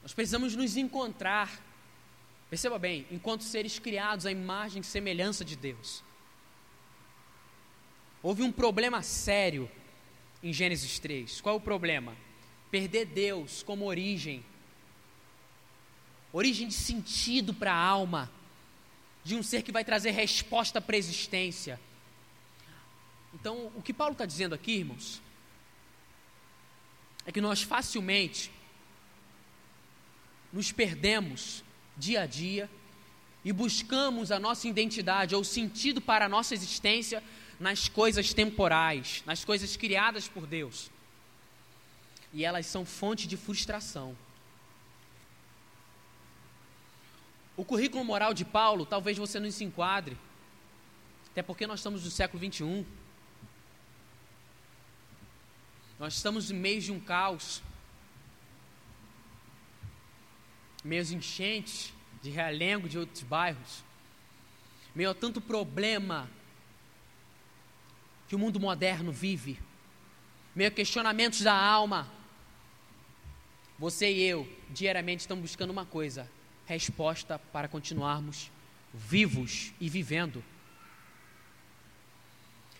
nós 0.03 0.13
precisamos 0.13 0.55
nos 0.55 0.77
encontrar, 0.77 1.59
perceba 2.51 2.77
bem, 2.77 3.07
enquanto 3.09 3.41
seres 3.41 3.79
criados 3.79 4.27
à 4.27 4.31
imagem 4.31 4.81
e 4.81 4.85
semelhança 4.85 5.43
de 5.43 5.55
Deus. 5.55 6.03
Houve 8.21 8.43
um 8.43 8.51
problema 8.51 9.01
sério 9.01 9.67
em 10.43 10.53
Gênesis 10.53 10.99
3. 10.99 11.41
Qual 11.41 11.55
é 11.55 11.57
o 11.57 11.61
problema? 11.61 12.15
Perder 12.69 13.07
Deus 13.07 13.63
como 13.63 13.85
origem, 13.85 14.45
origem 16.31 16.67
de 16.67 16.75
sentido 16.75 17.55
para 17.55 17.73
a 17.73 17.83
alma 17.83 18.31
de 19.25 19.35
um 19.35 19.41
ser 19.41 19.63
que 19.63 19.71
vai 19.71 19.83
trazer 19.83 20.11
resposta 20.11 20.79
para 20.79 20.95
a 20.95 20.99
existência. 20.99 21.79
Então, 23.33 23.71
o 23.75 23.81
que 23.81 23.91
Paulo 23.91 24.13
está 24.13 24.23
dizendo 24.23 24.53
aqui, 24.53 24.73
irmãos, 24.73 25.19
é 27.25 27.31
que 27.31 27.41
nós 27.41 27.63
facilmente 27.63 28.51
nos 30.53 30.71
perdemos 30.71 31.63
dia 31.97 32.21
a 32.21 32.25
dia 32.27 32.69
e 33.43 33.51
buscamos 33.51 34.31
a 34.31 34.39
nossa 34.39 34.67
identidade 34.67 35.33
ou 35.33 35.43
sentido 35.43 35.99
para 35.99 36.25
a 36.25 36.29
nossa 36.29 36.53
existência 36.53 37.23
nas 37.59 37.89
coisas 37.89 38.31
temporais, 38.31 39.23
nas 39.25 39.43
coisas 39.43 39.75
criadas 39.75 40.27
por 40.27 40.45
Deus. 40.45 40.91
E 42.31 42.45
elas 42.45 42.67
são 42.67 42.85
fonte 42.85 43.27
de 43.27 43.35
frustração. 43.35 44.15
O 47.57 47.63
currículo 47.63 48.03
moral 48.03 48.33
de 48.33 48.43
Paulo, 48.43 48.85
talvez 48.85 49.17
você 49.17 49.39
não 49.39 49.49
se 49.49 49.63
enquadre, 49.63 50.17
até 51.31 51.41
porque 51.41 51.65
nós 51.65 51.79
estamos 51.79 52.03
no 52.03 52.11
século 52.11 52.39
21. 52.39 52.85
Nós 55.97 56.15
estamos 56.15 56.49
no 56.49 56.57
meio 56.57 56.81
de 56.81 56.91
um 56.91 56.99
caos, 56.99 57.63
meios 60.83 61.11
enchentes 61.11 61.93
de 62.21 62.29
Realengo, 62.29 62.89
de 62.89 62.99
outros 62.99 63.23
bairros, 63.23 63.83
meio 64.93 65.09
a 65.11 65.13
tanto 65.13 65.39
problema 65.39 66.29
que 68.27 68.35
o 68.35 68.39
mundo 68.39 68.59
moderno 68.59 69.11
vive, 69.11 69.59
meio 70.53 70.71
questionamentos 70.71 71.41
da 71.41 71.53
alma. 71.53 72.11
Você 73.79 74.11
e 74.11 74.23
eu, 74.23 74.47
diariamente, 74.69 75.21
estamos 75.21 75.41
buscando 75.41 75.69
uma 75.69 75.85
coisa: 75.85 76.29
resposta 76.65 77.39
para 77.51 77.67
continuarmos 77.67 78.51
vivos 78.93 79.71
e 79.79 79.89
vivendo. 79.89 80.43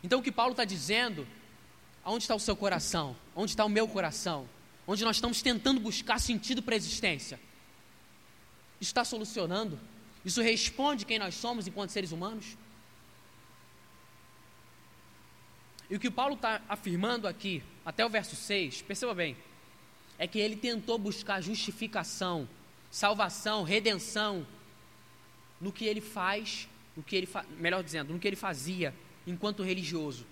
Então, 0.04 0.20
o 0.20 0.24
que 0.24 0.32
Paulo 0.32 0.52
está 0.52 0.64
dizendo, 0.64 1.28
aonde 2.04 2.24
está 2.24 2.36
o 2.36 2.40
seu 2.40 2.56
coração? 2.56 3.16
Onde 3.36 3.52
está 3.52 3.66
o 3.66 3.70
meu 3.70 3.88
coração? 3.88 4.48
Onde 4.88 5.04
nós 5.04 5.18
estamos 5.18 5.42
tentando 5.42 5.80
buscar 5.80 6.20
sentido 6.20 6.62
para 6.62 6.76
a 6.76 6.78
existência? 6.78 7.40
Isso 8.80 8.92
está 8.92 9.04
solucionando? 9.04 9.80
Isso 10.24 10.42
responde 10.42 11.06
quem 11.06 11.20
nós 11.20 11.36
somos 11.36 11.68
enquanto 11.68 11.92
seres 11.92 12.12
humanos? 12.12 12.58
E 15.90 15.96
o 15.96 16.00
que 16.00 16.10
Paulo 16.10 16.36
está 16.36 16.62
afirmando 16.68 17.28
aqui, 17.28 17.64
até 17.86 18.06
o 18.06 18.10
verso 18.10 18.36
6, 18.36 18.82
perceba 18.82 19.14
bem, 19.14 19.38
é 20.18 20.28
que 20.28 20.40
ele 20.40 20.56
tentou 20.56 20.98
buscar 20.98 21.42
justificação 21.42 22.48
salvação, 22.96 23.64
redenção 23.64 24.48
no 25.60 25.70
que 25.70 25.84
ele 25.84 26.00
faz, 26.00 26.66
no 26.96 27.04
que 27.04 27.14
ele 27.14 27.28
melhor 27.58 27.84
dizendo, 27.84 28.14
no 28.14 28.20
que 28.20 28.26
ele 28.26 28.38
fazia 28.38 28.96
enquanto 29.28 29.64
religioso. 29.64 30.26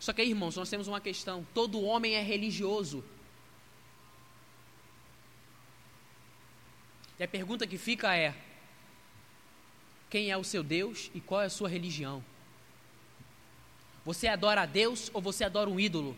Só 0.00 0.14
que 0.14 0.22
aí, 0.22 0.30
irmãos, 0.30 0.56
nós 0.56 0.70
temos 0.70 0.88
uma 0.88 1.02
questão: 1.02 1.46
todo 1.52 1.82
homem 1.82 2.14
é 2.14 2.22
religioso. 2.22 3.04
E 7.18 7.22
a 7.22 7.28
pergunta 7.28 7.66
que 7.66 7.76
fica 7.76 8.16
é: 8.16 8.34
quem 10.08 10.30
é 10.30 10.36
o 10.38 10.44
seu 10.44 10.62
Deus 10.62 11.10
e 11.14 11.20
qual 11.20 11.42
é 11.42 11.44
a 11.44 11.50
sua 11.50 11.68
religião? 11.68 12.24
Você 14.02 14.28
adora 14.28 14.62
a 14.62 14.66
Deus 14.66 15.10
ou 15.12 15.20
você 15.20 15.44
adora 15.44 15.68
um 15.68 15.78
ídolo? 15.78 16.16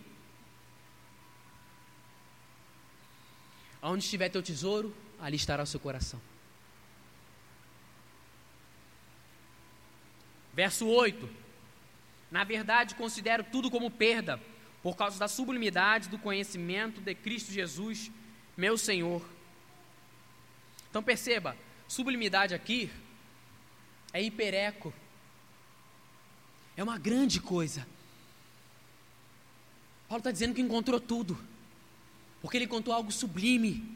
Aonde 3.83 4.05
estiver 4.05 4.29
teu 4.29 4.43
tesouro, 4.43 4.95
ali 5.21 5.37
estará 5.37 5.63
o 5.63 5.67
seu 5.67 5.81
coração. 5.81 6.21
Verso 10.53 10.87
8. 10.87 11.29
Na 12.31 12.45
verdade, 12.45 12.95
considero 12.95 13.45
tudo 13.45 13.71
como 13.71 13.91
perda, 13.91 14.41
por 14.83 14.97
causa 14.97 15.19
da 15.19 15.29
sublimidade 15.29 16.09
do 16.09 16.19
conhecimento 16.19 17.01
de 17.01 17.15
Cristo 17.15 17.53
Jesus, 17.53 18.11
meu 18.57 18.79
Senhor. 18.79 19.23
Então 20.91 21.03
perceba, 21.03 21.57
sublimidade 21.87 22.55
aqui 22.55 22.91
é 24.13 24.23
hipereco. 24.23 24.93
É 26.77 26.83
uma 26.83 26.99
grande 26.99 27.41
coisa. 27.41 27.87
Paulo 30.09 30.21
está 30.21 30.31
dizendo 30.31 30.55
que 30.55 30.61
encontrou 30.61 31.01
tudo, 31.01 31.39
porque 32.41 32.57
ele 32.57 32.67
encontrou 32.67 32.95
algo 32.95 33.11
sublime. 33.11 33.96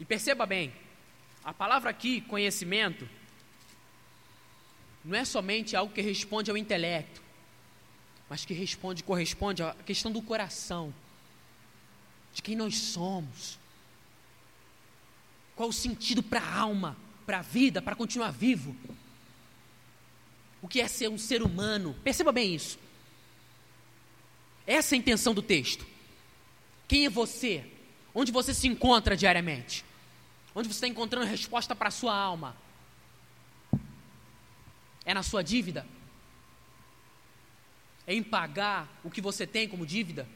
E 0.00 0.04
perceba 0.04 0.46
bem, 0.46 0.72
a 1.44 1.52
palavra 1.52 1.90
aqui, 1.90 2.20
conhecimento, 2.20 3.08
não 5.04 5.16
é 5.16 5.24
somente 5.24 5.74
algo 5.74 5.92
que 5.92 6.00
responde 6.00 6.50
ao 6.50 6.56
intelecto, 6.56 7.22
mas 8.28 8.44
que 8.44 8.52
responde, 8.52 9.02
corresponde 9.02 9.62
à 9.62 9.74
questão 9.86 10.12
do 10.12 10.20
coração, 10.20 10.92
de 12.34 12.42
quem 12.42 12.54
nós 12.54 12.76
somos. 12.76 13.58
Qual 15.56 15.70
o 15.70 15.72
sentido 15.72 16.22
para 16.22 16.40
a 16.40 16.58
alma, 16.58 16.96
para 17.24 17.38
a 17.38 17.42
vida, 17.42 17.80
para 17.80 17.96
continuar 17.96 18.30
vivo? 18.30 18.76
O 20.60 20.68
que 20.68 20.80
é 20.80 20.88
ser 20.88 21.08
um 21.08 21.18
ser 21.18 21.42
humano? 21.42 21.96
Perceba 22.04 22.30
bem 22.30 22.54
isso. 22.54 22.78
Essa 24.66 24.94
é 24.94 24.96
a 24.96 24.98
intenção 24.98 25.32
do 25.32 25.40
texto. 25.40 25.86
Quem 26.86 27.06
é 27.06 27.10
você? 27.10 27.64
Onde 28.14 28.30
você 28.30 28.52
se 28.52 28.68
encontra 28.68 29.16
diariamente? 29.16 29.84
Onde 30.58 30.66
você 30.66 30.74
está 30.78 30.88
encontrando 30.88 31.24
resposta 31.24 31.72
para 31.72 31.86
a 31.86 31.92
sua 31.92 32.12
alma? 32.12 32.56
É 35.04 35.14
na 35.14 35.22
sua 35.22 35.40
dívida? 35.40 35.86
É 38.04 38.12
em 38.12 38.24
pagar 38.24 38.88
o 39.04 39.08
que 39.08 39.20
você 39.20 39.46
tem 39.46 39.68
como 39.68 39.86
dívida? 39.86 40.28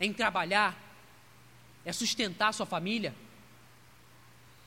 É 0.00 0.04
em 0.04 0.12
trabalhar? 0.12 0.76
É 1.84 1.92
sustentar 1.92 2.48
a 2.48 2.52
sua 2.52 2.66
família? 2.66 3.14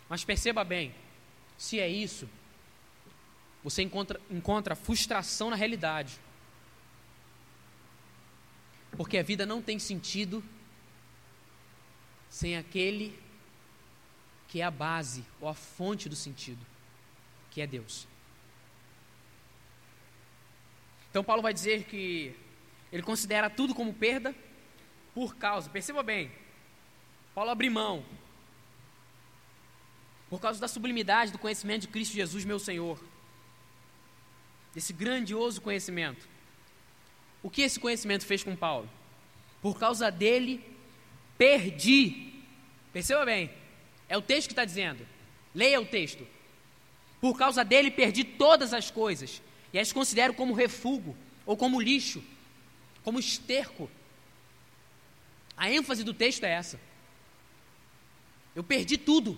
Mas 0.07 0.23
perceba 0.23 0.63
bem, 0.63 0.95
se 1.57 1.77
é 1.77 1.89
isso, 1.89 2.29
você 3.61 3.81
encontra, 3.81 4.21
encontra 4.31 4.77
frustração 4.77 5.49
na 5.49 5.57
realidade. 5.57 6.17
Porque 8.91 9.17
a 9.17 9.23
vida 9.23 9.45
não 9.45 9.61
tem 9.61 9.77
sentido 9.77 10.41
sem 12.29 12.55
aquele 12.55 13.27
que 14.49 14.59
é 14.61 14.63
a 14.63 14.71
base 14.71 15.23
ou 15.39 15.47
a 15.47 15.53
fonte 15.53 16.09
do 16.09 16.15
sentido, 16.15 16.59
que 17.51 17.61
é 17.61 17.67
Deus. 17.67 18.07
Então 21.09 21.23
Paulo 21.23 21.41
vai 21.41 21.53
dizer 21.53 21.85
que 21.85 22.35
ele 22.91 23.03
considera 23.03 23.49
tudo 23.49 23.73
como 23.73 23.93
perda 23.93 24.35
por 25.13 25.35
causa, 25.35 25.69
perceba 25.69 26.03
bem, 26.03 26.31
Paulo 27.33 27.51
abre 27.51 27.69
mão, 27.69 28.03
por 30.29 30.39
causa 30.39 30.59
da 30.59 30.67
sublimidade 30.67 31.31
do 31.31 31.39
conhecimento 31.39 31.83
de 31.83 31.87
Cristo 31.87 32.13
Jesus, 32.13 32.45
meu 32.45 32.59
Senhor, 32.59 33.03
desse 34.73 34.93
grandioso 34.93 35.61
conhecimento. 35.61 36.27
O 37.41 37.49
que 37.49 37.61
esse 37.61 37.79
conhecimento 37.79 38.25
fez 38.25 38.43
com 38.43 38.55
Paulo? 38.55 38.89
Por 39.61 39.79
causa 39.79 40.11
dele, 40.11 40.63
perdi. 41.37 42.43
Perceba 42.93 43.25
bem, 43.25 43.49
é 44.09 44.17
o 44.17 44.21
texto 44.21 44.47
que 44.47 44.53
está 44.53 44.65
dizendo. 44.65 45.07
Leia 45.53 45.79
o 45.79 45.85
texto. 45.85 46.27
Por 47.21 47.37
causa 47.37 47.63
dele, 47.63 47.91
perdi 47.91 48.23
todas 48.23 48.73
as 48.73 48.89
coisas 48.89 49.41
e 49.71 49.79
as 49.79 49.93
considero 49.93 50.33
como 50.33 50.53
refúgio 50.53 51.15
ou 51.45 51.55
como 51.55 51.79
lixo, 51.79 52.23
como 53.03 53.19
esterco. 53.19 53.89
A 55.55 55.69
ênfase 55.69 56.03
do 56.03 56.13
texto 56.13 56.43
é 56.43 56.51
essa. 56.51 56.79
Eu 58.55 58.63
perdi 58.63 58.97
tudo. 58.97 59.37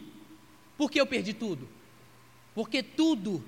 Por 0.78 0.90
que 0.90 1.00
eu 1.00 1.06
perdi 1.06 1.34
tudo? 1.34 1.68
Porque 2.56 2.82
tudo 2.82 3.44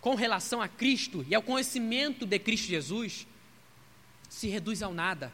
com 0.00 0.14
relação 0.14 0.60
a 0.60 0.68
Cristo 0.68 1.24
e 1.28 1.34
ao 1.34 1.42
conhecimento 1.42 2.26
de 2.26 2.38
Cristo 2.38 2.66
Jesus 2.68 3.26
se 4.28 4.48
reduz 4.48 4.82
ao 4.82 4.92
nada. 4.92 5.32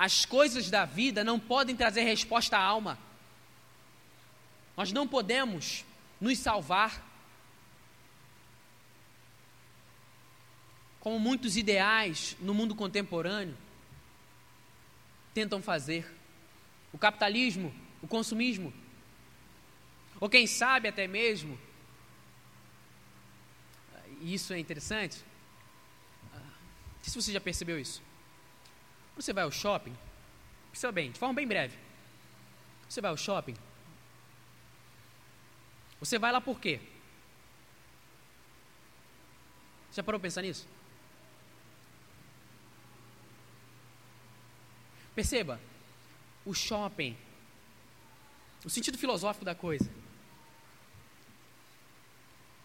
As 0.00 0.24
coisas 0.24 0.70
da 0.70 0.86
vida 0.86 1.22
não 1.22 1.38
podem 1.38 1.76
trazer 1.76 2.04
resposta 2.04 2.56
à 2.56 2.62
alma. 2.62 2.98
Nós 4.74 4.92
não 4.92 5.06
podemos 5.06 5.84
nos 6.18 6.38
salvar 6.38 7.06
como 11.00 11.20
muitos 11.20 11.54
ideais 11.54 12.34
no 12.40 12.54
mundo 12.54 12.74
contemporâneo 12.74 13.54
tentam 15.34 15.60
fazer. 15.60 16.10
O 16.94 16.96
capitalismo, 16.96 17.70
o 18.00 18.08
consumismo, 18.08 18.72
ou 20.18 20.30
quem 20.30 20.46
sabe 20.46 20.88
até 20.88 21.06
mesmo, 21.06 21.60
e 24.22 24.32
isso 24.32 24.54
é 24.54 24.58
interessante, 24.58 25.18
não 26.32 26.40
sei 27.02 27.12
se 27.12 27.22
você 27.22 27.32
já 27.32 27.40
percebeu 27.40 27.78
isso. 27.78 28.08
Você 29.16 29.32
vai 29.32 29.44
ao 29.44 29.50
shopping, 29.50 29.94
perceba 30.70 30.92
bem, 30.92 31.10
de 31.10 31.18
forma 31.18 31.34
bem 31.34 31.46
breve, 31.46 31.76
você 32.88 33.00
vai 33.00 33.10
ao 33.10 33.16
shopping, 33.16 33.54
você 35.98 36.18
vai 36.18 36.32
lá 36.32 36.40
por 36.40 36.58
quê? 36.58 36.80
Já 39.92 40.02
parou 40.02 40.20
pensar 40.20 40.42
nisso? 40.42 40.66
Perceba, 45.14 45.60
o 46.46 46.54
shopping, 46.54 47.16
o 48.64 48.70
sentido 48.70 48.96
filosófico 48.96 49.44
da 49.44 49.54
coisa, 49.54 49.90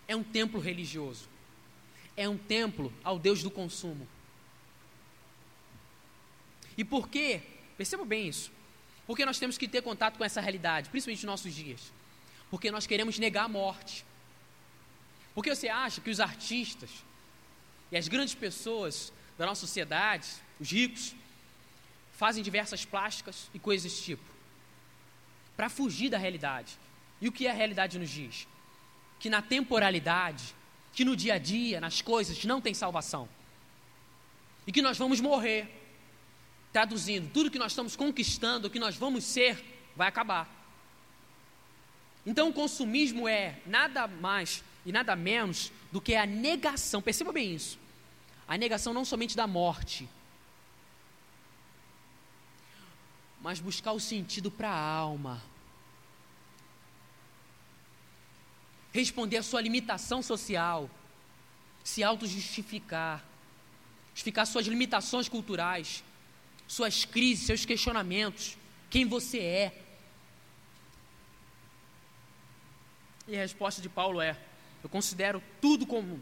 é 0.07 0.15
um 0.15 0.23
templo 0.23 0.59
religioso, 0.61 1.27
é 2.15 2.29
um 2.29 2.37
templo 2.37 2.93
ao 3.03 3.19
Deus 3.19 3.43
do 3.43 3.51
consumo. 3.51 4.07
E 6.77 6.83
por 6.83 7.09
quê? 7.09 7.41
Perceba 7.77 8.05
bem 8.05 8.27
isso. 8.27 8.51
Porque 9.07 9.25
nós 9.25 9.37
temos 9.37 9.57
que 9.57 9.67
ter 9.67 9.81
contato 9.81 10.17
com 10.17 10.23
essa 10.23 10.41
realidade, 10.41 10.89
principalmente 10.89 11.25
nos 11.25 11.31
nossos 11.31 11.53
dias. 11.53 11.91
Porque 12.49 12.71
nós 12.71 12.87
queremos 12.87 13.19
negar 13.19 13.45
a 13.45 13.49
morte. 13.49 14.05
Porque 15.33 15.53
você 15.53 15.67
acha 15.67 16.01
que 16.01 16.09
os 16.09 16.19
artistas 16.19 16.89
e 17.91 17.97
as 17.97 18.07
grandes 18.07 18.33
pessoas 18.33 19.11
da 19.37 19.45
nossa 19.45 19.61
sociedade, 19.61 20.27
os 20.59 20.71
ricos, 20.71 21.13
fazem 22.13 22.41
diversas 22.41 22.85
plásticas 22.85 23.49
e 23.53 23.59
coisas 23.59 23.83
desse 23.83 24.03
tipo, 24.03 24.23
para 25.55 25.69
fugir 25.69 26.09
da 26.09 26.17
realidade. 26.17 26.77
E 27.21 27.27
o 27.27 27.31
que 27.31 27.47
a 27.47 27.53
realidade 27.53 27.99
nos 27.99 28.09
diz? 28.09 28.47
Que 29.19 29.29
na 29.29 29.41
temporalidade, 29.41 30.55
que 30.93 31.03
no 31.03 31.15
dia 31.15 31.33
a 31.35 31.37
dia, 31.37 31.81
nas 31.81 32.01
coisas, 32.01 32.43
não 32.45 32.61
tem 32.61 32.73
salvação. 32.73 33.27
E 34.65 34.71
que 34.71 34.81
nós 34.81 34.97
vamos 34.97 35.19
morrer. 35.19 35.84
Traduzindo, 36.75 37.31
tudo 37.31 37.49
que 37.49 37.57
nós 37.57 37.71
estamos 37.71 37.95
conquistando, 37.95 38.67
o 38.67 38.69
que 38.69 38.79
nós 38.79 38.97
vamos 38.97 39.23
ser, 39.23 39.63
vai 39.95 40.09
acabar. 40.09 40.45
Então, 42.25 42.49
o 42.49 42.53
consumismo 42.53 43.29
é 43.29 43.61
nada 43.65 44.05
mais 44.07 44.61
e 44.85 44.91
nada 44.91 45.15
menos 45.15 45.71
do 45.89 46.01
que 46.01 46.15
a 46.15 46.25
negação, 46.25 47.01
perceba 47.01 47.31
bem 47.31 47.55
isso. 47.55 47.79
A 48.45 48.57
negação 48.57 48.93
não 48.93 49.05
somente 49.05 49.37
da 49.37 49.47
morte, 49.47 50.05
mas 53.41 53.61
buscar 53.61 53.93
o 53.93 53.99
sentido 54.01 54.51
para 54.51 54.69
a 54.69 54.77
alma. 54.77 55.41
Responder 58.91 59.37
à 59.37 59.43
sua 59.43 59.61
limitação 59.61 60.21
social, 60.21 60.89
se 61.85 62.03
auto-justificar, 62.03 63.23
justificar 64.13 64.45
suas 64.45 64.67
limitações 64.67 65.29
culturais, 65.29 66.03
suas 66.67 67.05
crises, 67.05 67.45
seus 67.45 67.65
questionamentos, 67.65 68.57
quem 68.89 69.05
você 69.05 69.39
é. 69.39 69.81
E 73.27 73.35
a 73.35 73.39
resposta 73.39 73.81
de 73.81 73.89
Paulo 73.89 74.21
é: 74.21 74.37
eu 74.83 74.89
considero 74.89 75.41
tudo 75.61 75.85
como, 75.85 76.21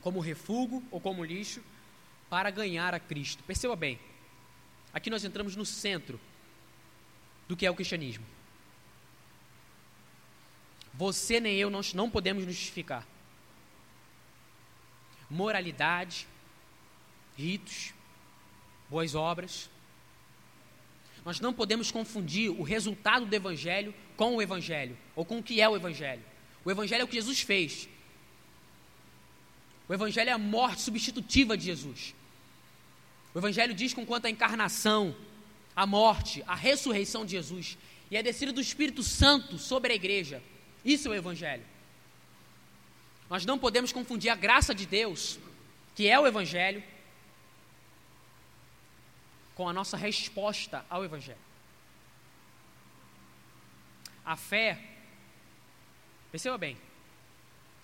como 0.00 0.20
refúgio 0.20 0.82
ou 0.90 1.00
como 1.00 1.24
lixo 1.24 1.62
para 2.28 2.50
ganhar 2.50 2.94
a 2.94 3.00
Cristo. 3.00 3.42
Perceba 3.44 3.76
bem, 3.76 3.98
aqui 4.92 5.08
nós 5.08 5.24
entramos 5.24 5.56
no 5.56 5.64
centro 5.64 6.20
do 7.46 7.56
que 7.56 7.64
é 7.64 7.70
o 7.70 7.74
cristianismo. 7.74 8.24
Você 10.92 11.40
nem 11.40 11.56
eu 11.56 11.70
nós 11.70 11.94
não 11.94 12.10
podemos 12.10 12.44
nos 12.44 12.54
justificar. 12.54 13.06
Moralidade, 15.30 16.28
ritos, 17.36 17.93
boas 18.88 19.14
obras, 19.14 19.68
Nós 21.24 21.40
não 21.40 21.54
podemos 21.54 21.90
confundir 21.90 22.50
o 22.50 22.62
resultado 22.62 23.24
do 23.24 23.34
Evangelho 23.34 23.94
com 24.16 24.36
o 24.36 24.42
Evangelho, 24.42 24.96
ou 25.16 25.24
com 25.24 25.38
o 25.38 25.42
que 25.42 25.60
é 25.60 25.68
o 25.68 25.74
Evangelho. 25.74 26.22
O 26.64 26.70
Evangelho 26.70 27.00
é 27.00 27.04
o 27.04 27.08
que 27.08 27.14
Jesus 27.14 27.40
fez. 27.40 27.88
O 29.88 29.94
Evangelho 29.94 30.30
é 30.30 30.32
a 30.32 30.38
morte 30.38 30.82
substitutiva 30.82 31.56
de 31.56 31.64
Jesus. 31.64 32.14
O 33.34 33.38
Evangelho 33.38 33.74
diz 33.74 33.94
com 33.94 34.04
quanto 34.04 34.26
à 34.26 34.30
encarnação, 34.30 35.16
a 35.74 35.86
morte, 35.86 36.44
a 36.46 36.54
ressurreição 36.54 37.24
de 37.24 37.32
Jesus 37.32 37.76
e 38.10 38.16
a 38.16 38.22
descida 38.22 38.52
do 38.52 38.60
Espírito 38.60 39.02
Santo 39.02 39.58
sobre 39.58 39.92
a 39.92 39.96
igreja. 39.96 40.42
Isso 40.84 41.08
é 41.08 41.10
o 41.10 41.14
Evangelho. 41.14 41.64
Nós 43.28 43.46
não 43.46 43.58
podemos 43.58 43.92
confundir 43.92 44.30
a 44.30 44.36
graça 44.36 44.74
de 44.74 44.86
Deus, 44.86 45.38
que 45.94 46.06
é 46.06 46.20
o 46.20 46.26
Evangelho, 46.26 46.82
com 49.54 49.68
a 49.68 49.72
nossa 49.72 49.96
resposta 49.96 50.84
ao 50.90 51.04
Evangelho. 51.04 51.38
A 54.24 54.36
fé, 54.36 54.82
perceba 56.30 56.56
bem, 56.56 56.76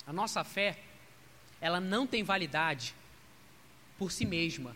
a 0.05 0.11
nossa 0.11 0.43
fé, 0.43 0.79
ela 1.59 1.79
não 1.79 2.07
tem 2.07 2.23
validade 2.23 2.95
por 3.97 4.11
si 4.11 4.25
mesma. 4.25 4.75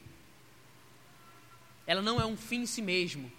Ela 1.87 2.01
não 2.01 2.21
é 2.21 2.25
um 2.25 2.37
fim 2.37 2.61
em 2.61 2.65
si 2.65 2.81
mesmo. 2.81 3.31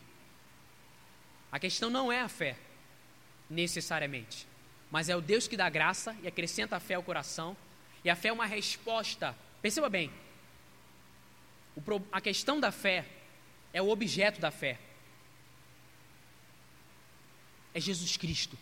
A 1.51 1.59
questão 1.59 1.89
não 1.89 2.11
é 2.11 2.21
a 2.21 2.29
fé, 2.29 2.59
necessariamente, 3.49 4.47
mas 4.91 5.09
é 5.09 5.17
o 5.17 5.21
Deus 5.21 5.47
que 5.47 5.57
dá 5.57 5.71
graça 5.71 6.17
e 6.23 6.27
acrescenta 6.27 6.77
a 6.77 6.81
fé 6.81 6.95
ao 6.95 7.03
coração, 7.03 7.57
e 8.05 8.11
a 8.11 8.17
fé 8.17 8.29
é 8.29 8.33
uma 8.33 8.47
resposta. 8.47 9.37
Perceba 9.63 9.89
bem, 9.89 10.13
a 12.13 12.21
questão 12.21 12.59
da 12.59 12.73
fé 12.73 13.07
é 13.77 13.83
o 13.83 13.91
objeto 13.91 14.41
da 14.41 14.51
fé. 14.51 14.79
É 17.75 17.79
Jesus 17.79 18.17
Cristo. 18.17 18.57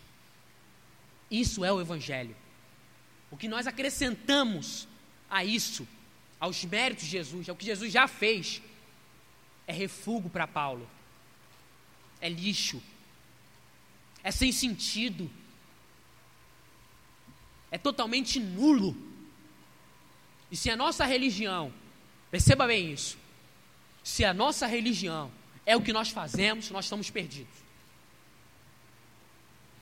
Isso 1.31 1.63
é 1.63 1.71
o 1.71 1.79
Evangelho. 1.79 2.35
O 3.31 3.37
que 3.37 3.47
nós 3.47 3.65
acrescentamos 3.65 4.89
a 5.29 5.45
isso, 5.45 5.87
aos 6.37 6.65
méritos 6.65 7.05
de 7.05 7.11
Jesus, 7.11 7.47
ao 7.47 7.55
que 7.55 7.63
Jesus 7.63 7.93
já 7.93 8.09
fez, 8.09 8.61
é 9.65 9.71
refúgio 9.71 10.29
para 10.29 10.45
Paulo, 10.45 10.85
é 12.19 12.27
lixo, 12.27 12.83
é 14.21 14.31
sem 14.31 14.51
sentido, 14.51 15.31
é 17.71 17.77
totalmente 17.77 18.37
nulo. 18.37 18.93
E 20.51 20.57
se 20.57 20.69
a 20.69 20.75
nossa 20.75 21.05
religião, 21.05 21.73
perceba 22.29 22.67
bem 22.67 22.91
isso, 22.91 23.17
se 24.05 24.23
a 24.23 24.35
nossa 24.35 24.67
religião 24.67 25.31
é 25.65 25.75
o 25.75 25.81
que 25.81 25.91
nós 25.91 26.11
fazemos, 26.11 26.69
nós 26.69 26.85
estamos 26.85 27.09
perdidos. 27.09 27.55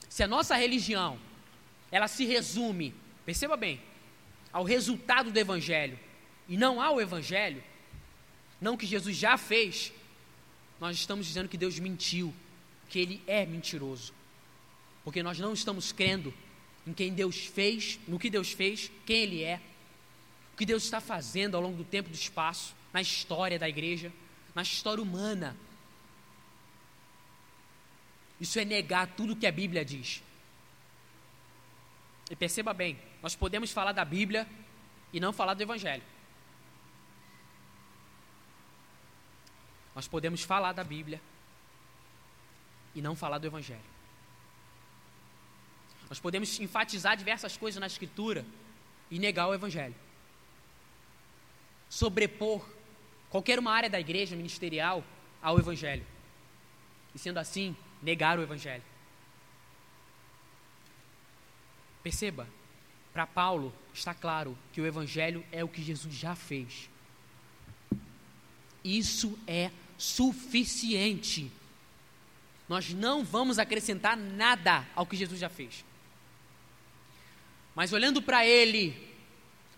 Se 0.08 0.22
a 0.22 0.26
nossa 0.26 0.56
religião, 0.56 1.18
ela 1.92 2.08
se 2.08 2.24
resume, 2.24 2.94
perceba 3.26 3.54
bem, 3.54 3.82
ao 4.50 4.64
resultado 4.64 5.30
do 5.30 5.38
evangelho 5.38 6.00
e 6.48 6.56
não 6.56 6.80
ao 6.80 7.02
evangelho, 7.02 7.62
não 8.58 8.78
que 8.78 8.86
Jesus 8.86 9.14
já 9.14 9.36
fez, 9.36 9.92
nós 10.80 10.96
estamos 10.96 11.26
dizendo 11.26 11.50
que 11.50 11.58
Deus 11.58 11.78
mentiu, 11.78 12.34
que 12.88 12.98
ele 12.98 13.22
é 13.26 13.44
mentiroso. 13.44 14.14
Porque 15.04 15.22
nós 15.22 15.38
não 15.38 15.52
estamos 15.52 15.92
crendo 15.92 16.32
em 16.86 16.94
quem 16.94 17.12
Deus 17.12 17.44
fez, 17.44 18.00
no 18.08 18.18
que 18.18 18.30
Deus 18.30 18.52
fez, 18.52 18.90
quem 19.04 19.16
ele 19.18 19.42
é, 19.42 19.60
o 20.54 20.56
que 20.56 20.64
Deus 20.64 20.82
está 20.82 20.98
fazendo 20.98 21.56
ao 21.56 21.62
longo 21.62 21.76
do 21.76 21.84
tempo 21.84 22.08
e 22.08 22.12
do 22.12 22.16
espaço 22.16 22.74
na 22.94 23.02
história 23.02 23.58
da 23.58 23.68
igreja, 23.68 24.12
na 24.54 24.62
história 24.62 25.02
humana. 25.02 25.56
Isso 28.40 28.58
é 28.58 28.64
negar 28.64 29.08
tudo 29.08 29.34
que 29.34 29.46
a 29.46 29.52
Bíblia 29.52 29.84
diz. 29.84 30.22
E 32.30 32.36
perceba 32.36 32.72
bem, 32.72 32.96
nós 33.20 33.34
podemos 33.34 33.72
falar 33.72 33.90
da 33.90 34.04
Bíblia 34.04 34.48
e 35.12 35.18
não 35.18 35.32
falar 35.32 35.54
do 35.54 35.62
Evangelho. 35.62 36.04
Nós 39.94 40.06
podemos 40.06 40.42
falar 40.42 40.72
da 40.72 40.84
Bíblia 40.84 41.20
e 42.94 43.02
não 43.02 43.16
falar 43.16 43.38
do 43.38 43.46
Evangelho. 43.46 43.94
Nós 46.08 46.20
podemos 46.20 46.60
enfatizar 46.60 47.16
diversas 47.16 47.56
coisas 47.56 47.80
na 47.80 47.88
Escritura 47.88 48.46
e 49.10 49.18
negar 49.18 49.48
o 49.48 49.54
Evangelho 49.54 49.96
sobrepor 51.94 52.66
qualquer 53.34 53.58
uma 53.58 53.72
área 53.72 53.90
da 53.90 53.98
igreja 53.98 54.36
ministerial 54.36 55.04
ao 55.42 55.58
Evangelho. 55.58 56.06
E 57.12 57.18
sendo 57.18 57.38
assim, 57.38 57.76
negar 58.00 58.38
o 58.38 58.42
Evangelho. 58.42 58.84
Perceba, 62.00 62.48
para 63.12 63.26
Paulo 63.26 63.74
está 63.92 64.14
claro 64.14 64.56
que 64.72 64.80
o 64.80 64.86
Evangelho 64.86 65.44
é 65.50 65.64
o 65.64 65.68
que 65.68 65.82
Jesus 65.82 66.14
já 66.14 66.36
fez. 66.36 66.88
Isso 68.84 69.36
é 69.48 69.72
suficiente. 69.98 71.50
Nós 72.68 72.94
não 72.94 73.24
vamos 73.24 73.58
acrescentar 73.58 74.16
nada 74.16 74.86
ao 74.94 75.06
que 75.06 75.16
Jesus 75.16 75.40
já 75.40 75.48
fez. 75.48 75.84
Mas 77.74 77.92
olhando 77.92 78.22
para 78.22 78.46
Ele, 78.46 78.96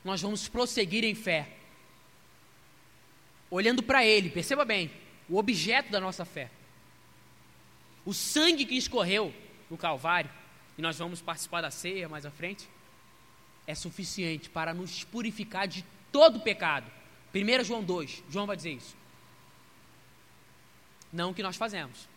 nós 0.04 0.20
vamos 0.20 0.46
prosseguir 0.46 1.04
em 1.04 1.14
fé 1.14 1.55
olhando 3.50 3.82
para 3.82 4.04
Ele, 4.04 4.30
perceba 4.30 4.64
bem, 4.64 4.90
o 5.28 5.38
objeto 5.38 5.90
da 5.90 6.00
nossa 6.00 6.24
fé. 6.24 6.50
O 8.04 8.14
sangue 8.14 8.64
que 8.64 8.76
escorreu 8.76 9.34
no 9.70 9.76
Calvário, 9.76 10.30
e 10.78 10.82
nós 10.82 10.98
vamos 10.98 11.20
participar 11.20 11.60
da 11.60 11.70
ceia 11.70 12.08
mais 12.08 12.24
à 12.24 12.30
frente, 12.30 12.68
é 13.66 13.74
suficiente 13.74 14.48
para 14.48 14.72
nos 14.72 15.02
purificar 15.04 15.66
de 15.66 15.84
todo 16.12 16.40
pecado. 16.40 16.90
1 17.34 17.64
João 17.64 17.82
2, 17.82 18.22
João 18.30 18.46
vai 18.46 18.56
dizer 18.56 18.72
isso. 18.72 18.96
Não 21.12 21.30
o 21.30 21.34
que 21.34 21.42
nós 21.42 21.56
fazemos. 21.56 22.08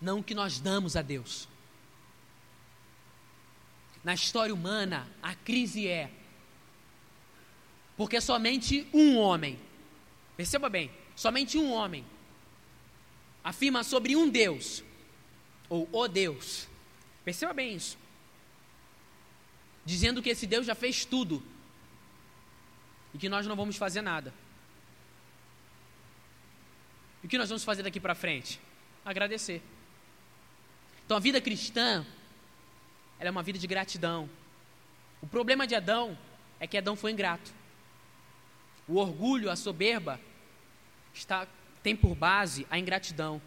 Não 0.00 0.20
o 0.20 0.24
que 0.24 0.34
nós 0.34 0.58
damos 0.58 0.96
a 0.96 1.02
Deus. 1.02 1.48
Na 4.02 4.14
história 4.14 4.54
humana, 4.54 5.06
a 5.22 5.34
crise 5.34 5.86
é 5.86 6.10
porque 8.00 8.18
somente 8.18 8.88
um 8.94 9.18
homem, 9.18 9.60
perceba 10.34 10.70
bem, 10.70 10.90
somente 11.14 11.58
um 11.58 11.70
homem 11.70 12.02
afirma 13.44 13.84
sobre 13.84 14.16
um 14.16 14.26
Deus, 14.26 14.82
ou 15.68 15.86
o 15.92 16.08
Deus, 16.08 16.66
perceba 17.22 17.52
bem 17.52 17.74
isso, 17.74 17.98
dizendo 19.84 20.22
que 20.22 20.30
esse 20.30 20.46
Deus 20.46 20.64
já 20.64 20.74
fez 20.74 21.04
tudo 21.04 21.42
e 23.12 23.18
que 23.18 23.28
nós 23.28 23.46
não 23.46 23.54
vamos 23.54 23.76
fazer 23.76 24.00
nada. 24.00 24.32
E 27.22 27.26
o 27.26 27.28
que 27.28 27.36
nós 27.36 27.50
vamos 27.50 27.64
fazer 27.64 27.82
daqui 27.82 28.00
para 28.00 28.14
frente? 28.14 28.58
Agradecer. 29.04 29.62
Então 31.04 31.18
a 31.18 31.20
vida 31.20 31.38
cristã, 31.38 32.06
ela 33.18 33.28
é 33.28 33.30
uma 33.30 33.42
vida 33.42 33.58
de 33.58 33.66
gratidão. 33.66 34.26
O 35.20 35.26
problema 35.26 35.66
de 35.66 35.74
Adão 35.74 36.16
é 36.58 36.66
que 36.66 36.78
Adão 36.78 36.96
foi 36.96 37.12
ingrato. 37.12 37.59
O 38.90 38.96
orgulho, 38.96 39.48
a 39.48 39.54
soberba, 39.54 40.20
está, 41.14 41.46
tem 41.80 41.94
por 41.94 42.16
base 42.16 42.66
a 42.68 42.76
ingratidão. 42.76 43.40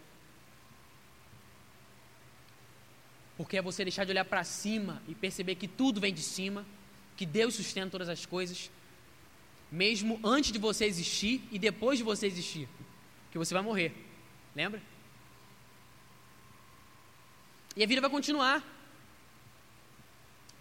Porque 3.36 3.58
é 3.58 3.62
você 3.62 3.84
deixar 3.84 4.04
de 4.04 4.10
olhar 4.10 4.24
para 4.24 4.42
cima 4.42 5.02
e 5.06 5.14
perceber 5.14 5.56
que 5.56 5.68
tudo 5.68 6.00
vem 6.00 6.14
de 6.14 6.22
cima, 6.22 6.64
que 7.14 7.26
Deus 7.26 7.56
sustenta 7.56 7.90
todas 7.90 8.08
as 8.08 8.24
coisas, 8.24 8.70
mesmo 9.70 10.18
antes 10.24 10.50
de 10.50 10.58
você 10.58 10.86
existir 10.86 11.46
e 11.52 11.58
depois 11.58 11.98
de 11.98 12.04
você 12.04 12.26
existir, 12.26 12.66
que 13.30 13.36
você 13.36 13.52
vai 13.52 13.62
morrer. 13.62 13.92
Lembra? 14.56 14.80
E 17.76 17.84
a 17.84 17.86
vida 17.86 18.00
vai 18.00 18.08
continuar. 18.08 18.64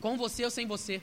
Com 0.02 0.18
você 0.18 0.44
ou 0.44 0.52
sem 0.52 0.68
você. 0.68 1.02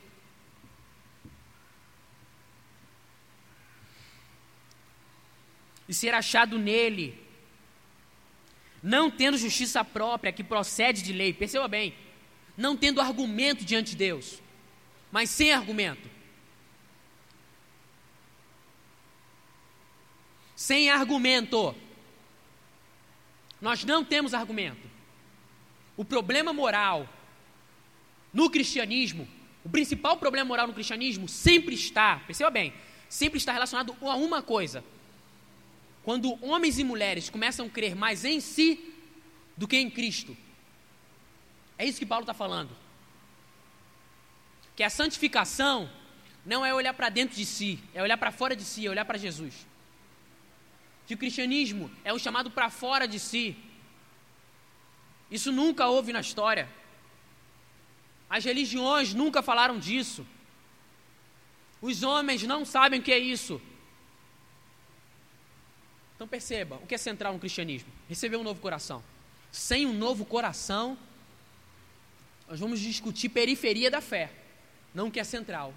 E 5.90 5.94
ser 5.94 6.14
achado 6.14 6.56
nele, 6.56 7.20
não 8.80 9.10
tendo 9.10 9.36
justiça 9.36 9.84
própria 9.84 10.30
que 10.30 10.44
procede 10.44 11.02
de 11.02 11.12
lei, 11.12 11.32
perceba 11.32 11.66
bem, 11.66 11.92
não 12.56 12.76
tendo 12.76 13.00
argumento 13.00 13.64
diante 13.64 13.90
de 13.90 13.96
Deus, 13.96 14.40
mas 15.10 15.30
sem 15.30 15.52
argumento. 15.52 16.08
Sem 20.54 20.90
argumento. 20.90 21.74
Nós 23.60 23.84
não 23.84 24.04
temos 24.04 24.32
argumento. 24.32 24.88
O 25.96 26.04
problema 26.04 26.52
moral 26.52 27.08
no 28.32 28.48
cristianismo, 28.48 29.26
o 29.64 29.68
principal 29.68 30.16
problema 30.18 30.46
moral 30.46 30.68
no 30.68 30.72
cristianismo 30.72 31.28
sempre 31.28 31.74
está, 31.74 32.20
perceba 32.28 32.48
bem, 32.48 32.72
sempre 33.08 33.38
está 33.38 33.52
relacionado 33.52 33.96
a 34.00 34.14
uma 34.14 34.40
coisa: 34.40 34.84
quando 36.02 36.38
homens 36.44 36.78
e 36.78 36.84
mulheres 36.84 37.28
começam 37.28 37.66
a 37.66 37.70
crer 37.70 37.94
mais 37.94 38.24
em 38.24 38.40
si 38.40 38.94
do 39.56 39.68
que 39.68 39.76
em 39.76 39.90
Cristo. 39.90 40.36
É 41.76 41.84
isso 41.84 41.98
que 41.98 42.06
Paulo 42.06 42.24
está 42.24 42.34
falando. 42.34 42.70
Que 44.74 44.82
a 44.82 44.90
santificação 44.90 45.90
não 46.44 46.64
é 46.64 46.72
olhar 46.72 46.94
para 46.94 47.08
dentro 47.08 47.36
de 47.36 47.44
si, 47.44 47.78
é 47.94 48.02
olhar 48.02 48.16
para 48.16 48.32
fora 48.32 48.56
de 48.56 48.64
si, 48.64 48.86
é 48.86 48.90
olhar 48.90 49.04
para 49.04 49.18
Jesus. 49.18 49.66
Que 51.06 51.14
o 51.14 51.18
cristianismo 51.18 51.90
é 52.04 52.12
um 52.12 52.18
chamado 52.18 52.50
para 52.50 52.70
fora 52.70 53.06
de 53.06 53.18
si. 53.18 53.56
Isso 55.30 55.52
nunca 55.52 55.86
houve 55.86 56.12
na 56.12 56.20
história. 56.20 56.68
As 58.28 58.44
religiões 58.44 59.12
nunca 59.12 59.42
falaram 59.42 59.78
disso. 59.78 60.26
Os 61.82 62.02
homens 62.02 62.42
não 62.44 62.64
sabem 62.64 63.00
o 63.00 63.02
que 63.02 63.12
é 63.12 63.18
isso. 63.18 63.60
Então 66.20 66.28
perceba, 66.28 66.76
o 66.82 66.86
que 66.86 66.94
é 66.94 66.98
central 66.98 67.32
no 67.32 67.38
cristianismo? 67.38 67.90
Receber 68.06 68.36
um 68.36 68.42
novo 68.42 68.60
coração. 68.60 69.02
Sem 69.50 69.86
um 69.86 69.94
novo 69.94 70.26
coração, 70.26 70.98
nós 72.46 72.60
vamos 72.60 72.78
discutir 72.78 73.30
periferia 73.30 73.90
da 73.90 74.02
fé, 74.02 74.30
não 74.94 75.08
o 75.08 75.10
que 75.10 75.18
é 75.18 75.24
central. 75.24 75.72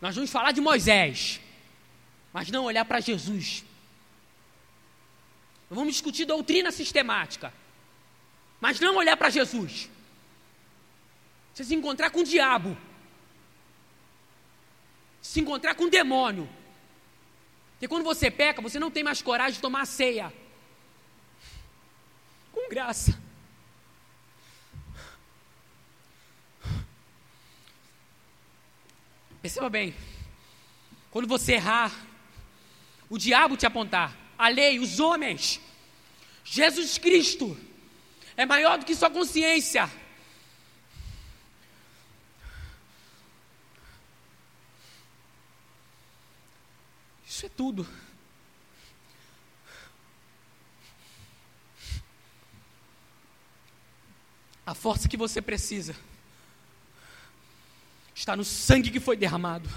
Nós 0.00 0.14
vamos 0.14 0.30
falar 0.30 0.52
de 0.52 0.60
Moisés, 0.60 1.40
mas 2.32 2.48
não 2.52 2.66
olhar 2.66 2.84
para 2.84 3.00
Jesus. 3.00 3.64
Nós 5.68 5.76
vamos 5.76 5.94
discutir 5.94 6.26
doutrina 6.26 6.70
sistemática, 6.70 7.52
mas 8.60 8.78
não 8.78 8.94
olhar 8.94 9.16
para 9.16 9.28
Jesus. 9.28 9.90
Você 11.52 11.64
se 11.64 11.74
encontrar 11.74 12.10
com 12.10 12.20
o 12.20 12.24
diabo, 12.24 12.78
se 15.20 15.40
encontrar 15.40 15.74
com 15.74 15.86
o 15.86 15.90
demônio, 15.90 16.48
porque 17.80 17.88
quando 17.88 18.04
você 18.04 18.30
peca, 18.30 18.60
você 18.60 18.78
não 18.78 18.90
tem 18.90 19.02
mais 19.02 19.22
coragem 19.22 19.54
de 19.54 19.60
tomar 19.62 19.86
ceia. 19.86 20.30
Com 22.52 22.68
graça. 22.68 23.18
Perceba 29.40 29.70
bem. 29.70 29.94
Quando 31.10 31.26
você 31.26 31.54
errar, 31.54 31.90
o 33.08 33.16
diabo 33.16 33.56
te 33.56 33.64
apontar, 33.64 34.14
a 34.36 34.48
lei, 34.48 34.78
os 34.78 35.00
homens, 35.00 35.58
Jesus 36.44 36.98
Cristo 36.98 37.58
é 38.36 38.44
maior 38.44 38.76
do 38.76 38.84
que 38.84 38.94
sua 38.94 39.08
consciência. 39.08 39.90
Isso 47.40 47.46
é 47.46 47.48
tudo. 47.48 47.88
A 54.66 54.74
força 54.74 55.08
que 55.08 55.16
você 55.16 55.40
precisa 55.40 55.96
está 58.14 58.36
no 58.36 58.44
sangue 58.44 58.90
que 58.90 59.00
foi 59.00 59.16
derramado. 59.16 59.70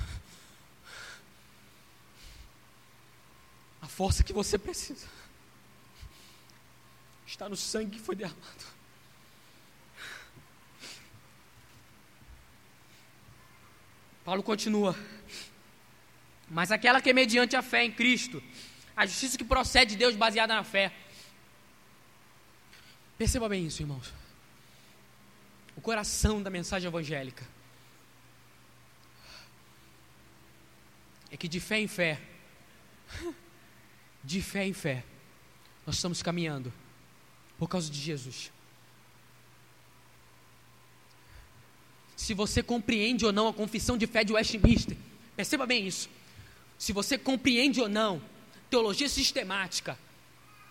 A 3.82 3.88
força 3.88 4.26
que 4.26 4.34
você 4.34 4.58
precisa 4.58 5.08
está 7.26 7.48
no 7.48 7.56
sangue 7.56 7.98
que 7.98 8.04
foi 8.04 8.18
derramado. 8.18 8.66
Paulo 14.26 14.44
continua. 14.44 14.94
Mas 16.50 16.72
aquela 16.72 17.02
que 17.02 17.10
é 17.10 17.14
mediante 17.14 17.56
a 17.56 17.62
fé 17.62 17.84
em 17.84 17.92
Cristo, 17.92 18.42
a 18.96 19.06
justiça 19.06 19.38
que 19.38 19.44
procede 19.44 19.92
de 19.92 19.98
Deus 19.98 20.16
baseada 20.16 20.54
na 20.54 20.64
fé. 20.64 20.94
Perceba 23.18 23.50
bem 23.50 23.66
isso, 23.66 23.82
irmãos. 23.82 24.14
O 25.76 25.82
coração 25.82 26.42
da 26.42 26.50
mensagem 26.50 26.88
evangélica 26.88 27.44
é 31.32 31.38
que 31.38 31.48
de 31.48 31.60
fé 31.60 31.80
em 31.80 31.88
fé, 31.88 32.22
de 34.24 34.42
fé 34.42 34.66
em 34.66 34.74
fé, 34.74 35.04
nós 35.86 35.96
estamos 35.96 36.22
caminhando 36.22 36.72
por 37.58 37.68
causa 37.68 37.90
de 37.90 38.00
Jesus. 38.00 38.52
Se 42.16 42.34
você 42.34 42.62
compreende 42.62 43.26
ou 43.26 43.34
não 43.34 43.48
a 43.48 43.54
confissão 43.54 43.98
de 43.98 44.06
fé 44.06 44.24
de 44.24 44.32
Westminster, 44.34 44.96
perceba 45.36 45.66
bem 45.66 45.88
isso 45.88 46.08
se 46.84 46.92
você 46.92 47.18
compreende 47.18 47.80
ou 47.80 47.88
não 47.88 48.22
teologia 48.70 49.08
sistemática, 49.08 49.98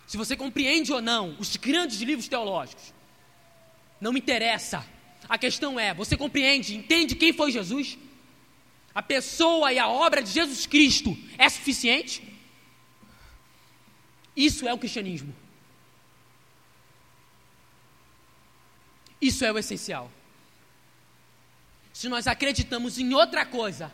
se 0.05 0.15
você 0.15 0.37
compreende 0.37 0.93
ou 0.93 1.01
não 1.01 1.35
os 1.39 1.57
grandes 1.57 1.99
livros 2.01 2.27
teológicos, 2.27 2.93
não 3.99 4.13
me 4.13 4.19
interessa. 4.19 4.85
A 5.27 5.39
questão 5.39 5.79
é: 5.79 5.91
você 5.91 6.15
compreende, 6.15 6.75
entende 6.75 7.15
quem 7.15 7.33
foi 7.33 7.51
Jesus? 7.51 7.97
A 8.93 9.01
pessoa 9.01 9.73
e 9.73 9.79
a 9.79 9.87
obra 9.87 10.21
de 10.21 10.29
Jesus 10.29 10.67
Cristo 10.67 11.17
é 11.35 11.49
suficiente? 11.49 12.21
Isso 14.35 14.67
é 14.67 14.73
o 14.73 14.77
cristianismo. 14.77 15.35
Isso 19.19 19.43
é 19.43 19.51
o 19.51 19.57
essencial. 19.57 20.11
Se 21.91 22.07
nós 22.07 22.27
acreditamos 22.27 22.99
em 22.99 23.15
outra 23.15 23.47
coisa, 23.47 23.91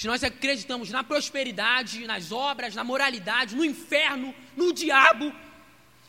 se 0.00 0.06
nós 0.06 0.24
acreditamos 0.24 0.88
na 0.88 1.04
prosperidade, 1.04 2.06
nas 2.06 2.32
obras, 2.32 2.74
na 2.74 2.82
moralidade, 2.82 3.54
no 3.54 3.62
inferno, 3.62 4.34
no 4.56 4.72
diabo, 4.72 5.30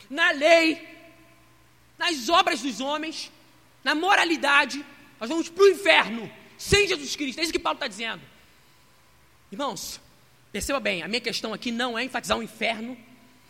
na 0.09 0.31
lei, 0.31 0.87
nas 1.97 2.29
obras 2.29 2.61
dos 2.61 2.79
homens, 2.79 3.29
na 3.83 3.93
moralidade, 3.93 4.85
nós 5.19 5.27
vamos 5.27 5.49
para 5.49 5.65
o 5.65 5.67
inferno 5.67 6.31
sem 6.57 6.87
Jesus 6.87 7.17
Cristo. 7.17 7.39
É 7.39 7.43
isso 7.43 7.51
que 7.51 7.59
Paulo 7.59 7.75
está 7.75 7.87
dizendo. 7.89 8.21
Irmãos, 9.51 9.99
perceba 10.53 10.79
bem, 10.79 11.03
a 11.03 11.07
minha 11.09 11.19
questão 11.19 11.53
aqui 11.53 11.69
não 11.69 11.99
é 11.99 12.05
enfatizar 12.05 12.37
o 12.37 12.43
inferno, 12.43 12.97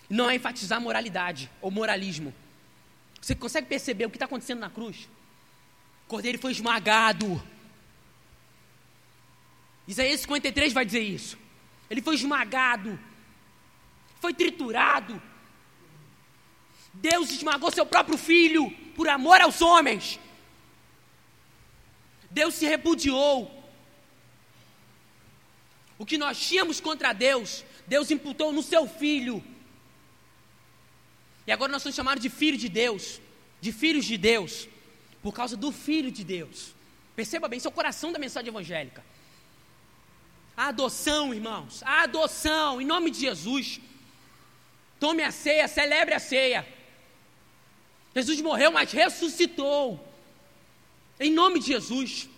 não 0.09 0.27
é 0.27 0.37
enfatizar 0.37 0.79
a 0.79 0.81
moralidade 0.81 1.51
ou 1.61 1.69
moralismo. 1.69 2.33
Você 3.21 3.35
consegue 3.35 3.67
perceber 3.67 4.07
o 4.07 4.09
que 4.09 4.15
está 4.15 4.25
acontecendo 4.25 4.61
na 4.61 4.71
cruz? 4.71 5.07
O 6.05 6.07
cordeiro 6.07 6.39
foi 6.39 6.51
esmagado 6.51 7.39
Isaías 9.91 10.21
53 10.21 10.71
vai 10.71 10.85
dizer 10.85 11.01
isso. 11.01 11.37
Ele 11.89 12.01
foi 12.01 12.15
esmagado, 12.15 12.97
foi 14.21 14.33
triturado. 14.33 15.21
Deus 16.93 17.29
esmagou 17.29 17.69
seu 17.71 17.85
próprio 17.85 18.17
filho 18.17 18.71
por 18.95 19.09
amor 19.09 19.41
aos 19.41 19.61
homens. 19.61 20.17
Deus 22.29 22.53
se 22.55 22.65
repudiou. 22.65 23.35
O 25.97 26.05
que 26.05 26.17
nós 26.17 26.39
tínhamos 26.39 26.79
contra 26.79 27.11
Deus, 27.11 27.65
Deus 27.85 28.09
imputou 28.09 28.53
no 28.53 28.63
seu 28.63 28.87
filho. 28.87 29.43
E 31.45 31.51
agora 31.51 31.69
nós 31.69 31.83
somos 31.83 31.97
chamados 31.97 32.23
de 32.23 32.29
filhos 32.29 32.61
de 32.61 32.69
Deus, 32.69 33.19
de 33.59 33.73
filhos 33.73 34.05
de 34.05 34.17
Deus, 34.17 34.69
por 35.21 35.33
causa 35.33 35.57
do 35.57 35.69
filho 35.69 36.09
de 36.09 36.23
Deus. 36.23 36.73
Perceba 37.13 37.49
bem, 37.49 37.57
isso 37.57 37.67
é 37.67 37.69
o 37.69 37.73
coração 37.73 38.13
da 38.13 38.17
mensagem 38.17 38.47
evangélica. 38.47 39.10
A 40.55 40.67
adoção, 40.67 41.33
irmãos, 41.33 41.81
a 41.83 42.03
adoção, 42.03 42.81
em 42.81 42.85
nome 42.85 43.09
de 43.11 43.19
Jesus. 43.19 43.79
Tome 44.99 45.23
a 45.23 45.31
ceia, 45.31 45.67
celebre 45.67 46.13
a 46.13 46.19
ceia. 46.19 46.67
Jesus 48.13 48.39
morreu, 48.41 48.71
mas 48.71 48.91
ressuscitou. 48.91 50.07
Em 51.19 51.31
nome 51.31 51.59
de 51.59 51.67
Jesus. 51.67 52.29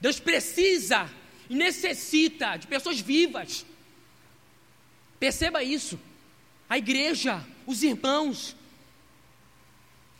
Deus 0.00 0.18
precisa 0.18 1.08
e 1.48 1.54
necessita 1.54 2.56
de 2.56 2.66
pessoas 2.66 2.98
vivas. 2.98 3.64
Perceba 5.20 5.62
isso. 5.62 6.00
A 6.68 6.78
igreja, 6.78 7.46
os 7.66 7.82
irmãos. 7.82 8.56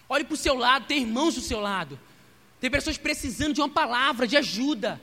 Olhe 0.08 0.24
para 0.24 0.34
o 0.34 0.36
seu 0.36 0.54
lado, 0.54 0.86
tem 0.86 1.00
irmãos 1.00 1.34
do 1.34 1.40
seu 1.40 1.58
lado. 1.58 1.98
Tem 2.60 2.70
pessoas 2.70 2.96
precisando 2.96 3.54
de 3.54 3.60
uma 3.60 3.68
palavra, 3.68 4.28
de 4.28 4.36
ajuda. 4.36 5.00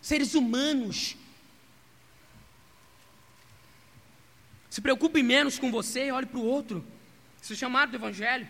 Seres 0.00 0.34
humanos 0.34 1.16
Se 4.72 4.80
preocupe 4.80 5.22
menos 5.22 5.58
com 5.58 5.70
você, 5.70 6.10
olhe 6.10 6.24
para 6.24 6.38
o 6.38 6.46
outro. 6.46 6.82
Isso 7.42 7.52
é 7.52 7.56
chamado 7.56 7.90
do 7.90 7.96
Evangelho. 7.98 8.48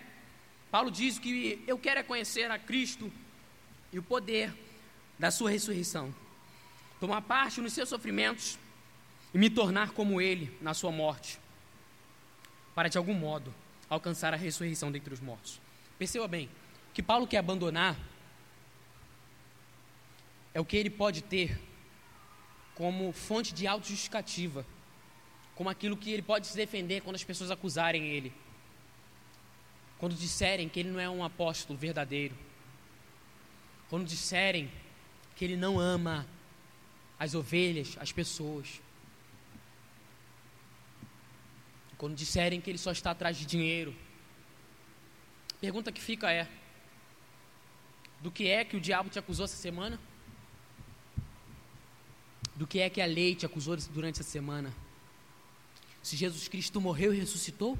Paulo 0.70 0.88
diz 0.88 1.18
que 1.18 1.61
eu 1.66 1.76
quero 1.76 1.98
é 1.98 2.02
conhecer 2.04 2.48
a 2.48 2.61
Cristo 2.61 3.12
e 3.92 3.98
o 3.98 4.04
poder 4.04 4.54
da 5.18 5.32
sua 5.32 5.50
ressurreição. 5.50 6.14
Tomar 7.00 7.22
parte 7.22 7.61
nos 7.61 7.72
seus 7.72 7.88
sofrimentos 7.88 8.56
e 9.35 9.37
me 9.37 9.50
tornar 9.50 9.90
como 9.90 10.20
Ele 10.20 10.56
na 10.61 10.74
sua 10.74 10.92
morte, 10.92 11.40
para 12.72 12.88
de 12.88 12.96
algum 12.96 13.14
modo 13.14 13.52
alcançar 13.90 14.32
a 14.32 14.37
ressurreição 14.37 14.92
dentre 14.92 15.12
os 15.12 15.20
mortos. 15.20 15.61
Perceba 15.98 16.28
bem 16.28 16.48
que 16.94 17.02
Paulo 17.02 17.26
quer 17.26 17.38
abandonar 17.38 17.98
é 20.54 20.61
o 20.61 20.64
que 20.64 20.76
ele 20.76 20.88
pode 20.88 21.20
ter 21.20 21.61
como 22.76 23.11
fonte 23.11 23.52
de 23.52 23.66
autojustificativa, 23.66 24.64
como 25.54 25.68
aquilo 25.68 25.96
que 25.96 26.10
ele 26.10 26.22
pode 26.22 26.46
se 26.46 26.56
defender 26.56 27.02
quando 27.02 27.16
as 27.16 27.24
pessoas 27.24 27.50
acusarem 27.50 28.08
ele, 28.08 28.32
quando 29.98 30.14
disserem 30.14 30.68
que 30.68 30.80
ele 30.80 30.90
não 30.90 31.00
é 31.00 31.08
um 31.08 31.22
apóstolo 31.24 31.78
verdadeiro, 31.78 32.36
quando 33.88 34.06
disserem 34.06 34.70
que 35.36 35.44
ele 35.44 35.56
não 35.56 35.78
ama 35.78 36.26
as 37.18 37.34
ovelhas, 37.34 37.96
as 38.00 38.10
pessoas, 38.10 38.80
quando 41.98 42.16
disserem 42.16 42.60
que 42.60 42.68
ele 42.68 42.78
só 42.78 42.90
está 42.90 43.12
atrás 43.12 43.36
de 43.36 43.46
dinheiro. 43.46 43.94
Pergunta 45.60 45.92
que 45.92 46.00
fica 46.00 46.32
é: 46.32 46.48
do 48.20 48.28
que 48.28 48.48
é 48.48 48.64
que 48.64 48.76
o 48.76 48.80
diabo 48.80 49.08
te 49.08 49.20
acusou 49.20 49.44
essa 49.44 49.56
semana? 49.56 50.00
Do 52.56 52.66
que 52.66 52.80
é 52.80 52.90
que 52.90 53.00
a 53.00 53.06
lei 53.06 53.36
te 53.36 53.46
acusou 53.46 53.76
durante 53.76 54.20
essa 54.20 54.28
semana? 54.28 54.74
Se 56.02 56.16
Jesus 56.16 56.48
Cristo 56.48 56.80
morreu 56.80 57.14
e 57.14 57.18
ressuscitou? 57.18 57.78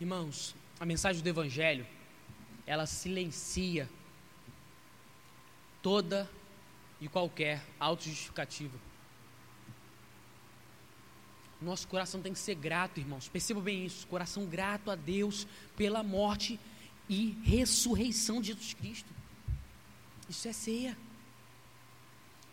Irmãos, 0.00 0.56
a 0.80 0.86
mensagem 0.86 1.22
do 1.22 1.28
Evangelho, 1.28 1.86
ela 2.66 2.86
silencia 2.86 3.88
toda 5.82 6.28
e 7.00 7.08
qualquer 7.08 7.64
autojustificativa. 7.78 8.78
Nosso 11.60 11.86
coração 11.86 12.22
tem 12.22 12.32
que 12.32 12.38
ser 12.38 12.54
grato, 12.54 12.98
irmãos. 12.98 13.28
Perceba 13.28 13.60
bem 13.60 13.84
isso. 13.84 14.06
Coração 14.06 14.46
grato 14.46 14.90
a 14.90 14.96
Deus 14.96 15.46
pela 15.76 16.02
morte 16.02 16.58
e 17.08 17.36
ressurreição 17.42 18.40
de 18.40 18.48
Jesus 18.48 18.72
Cristo. 18.72 19.12
Isso 20.28 20.48
é 20.48 20.52
ceia. 20.52 20.96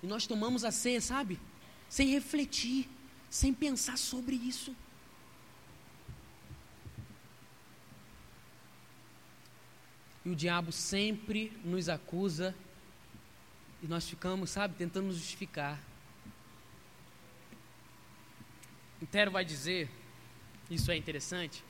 E 0.01 0.07
nós 0.07 0.27
tomamos 0.27 0.63
a 0.63 0.71
ceia, 0.71 1.01
sabe? 1.01 1.39
Sem 1.89 2.10
refletir, 2.10 2.89
sem 3.29 3.53
pensar 3.53 3.97
sobre 3.97 4.36
isso. 4.36 4.75
E 10.25 10.29
o 10.29 10.36
diabo 10.36 10.71
sempre 10.71 11.51
nos 11.63 11.88
acusa 11.88 12.53
e 13.81 13.88
nós 13.88 14.10
ficamos, 14.10 14.49
sabe, 14.49 14.75
tentando 14.75 15.07
nos 15.07 15.15
justificar. 15.15 15.79
Lutero 18.99 19.31
vai 19.31 19.45
dizer, 19.45 19.89
isso 20.69 20.91
é 20.91 20.97
interessante, 20.97 21.63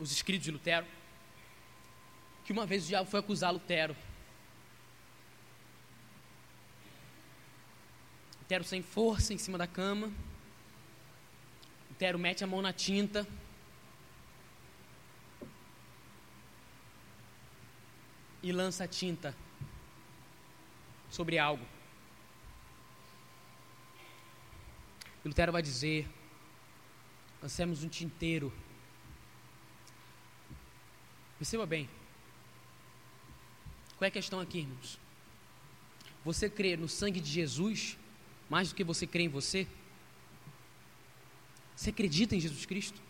os 0.00 0.10
escritos 0.10 0.44
de 0.44 0.50
Lutero, 0.50 0.86
que 2.44 2.52
uma 2.52 2.66
vez 2.66 2.84
o 2.84 2.88
diabo 2.88 3.08
foi 3.08 3.20
acusar 3.20 3.52
Lutero. 3.52 3.96
Lutero 8.44 8.62
sem 8.62 8.82
força 8.82 9.32
em 9.32 9.38
cima 9.38 9.56
da 9.56 9.66
cama. 9.66 10.12
Lutero 11.88 12.18
mete 12.18 12.44
a 12.44 12.46
mão 12.46 12.60
na 12.60 12.74
tinta. 12.74 13.26
E 18.42 18.52
lança 18.52 18.84
a 18.84 18.86
tinta 18.86 19.34
sobre 21.08 21.38
algo. 21.38 21.66
E 25.24 25.28
Lutero 25.28 25.50
vai 25.50 25.62
dizer: 25.62 26.06
lancemos 27.40 27.82
um 27.82 27.88
tinteiro. 27.88 28.52
Perceba 31.38 31.64
bem. 31.64 31.88
Qual 33.96 34.04
é 34.04 34.08
a 34.08 34.10
questão 34.10 34.38
aqui, 34.38 34.58
irmãos? 34.58 35.00
Você 36.26 36.50
crê 36.50 36.76
no 36.76 36.90
sangue 36.90 37.20
de 37.20 37.30
Jesus 37.30 37.96
mais 38.48 38.68
do 38.68 38.74
que 38.74 38.84
você 38.84 39.06
crê 39.06 39.24
em 39.24 39.28
você? 39.28 39.66
Você 41.74 41.90
acredita 41.90 42.36
em 42.36 42.40
Jesus 42.40 42.64
Cristo? 42.66 43.00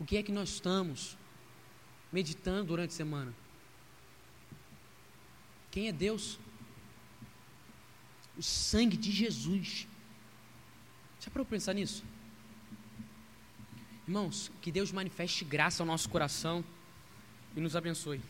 O 0.00 0.04
que 0.04 0.16
é 0.16 0.22
que 0.22 0.32
nós 0.32 0.50
estamos 0.50 1.16
meditando 2.12 2.68
durante 2.68 2.90
a 2.90 2.96
semana? 2.96 3.34
Quem 5.70 5.88
é 5.88 5.92
Deus? 5.92 6.38
O 8.36 8.42
sangue 8.42 8.96
de 8.96 9.10
Jesus. 9.10 9.86
Já 11.20 11.30
para 11.30 11.42
eu 11.42 11.46
pensar 11.46 11.74
nisso? 11.74 12.04
Irmãos, 14.06 14.50
que 14.62 14.72
Deus 14.72 14.90
manifeste 14.90 15.44
graça 15.44 15.82
ao 15.82 15.86
nosso 15.86 16.08
coração 16.08 16.64
e 17.54 17.60
nos 17.60 17.76
abençoe. 17.76 18.22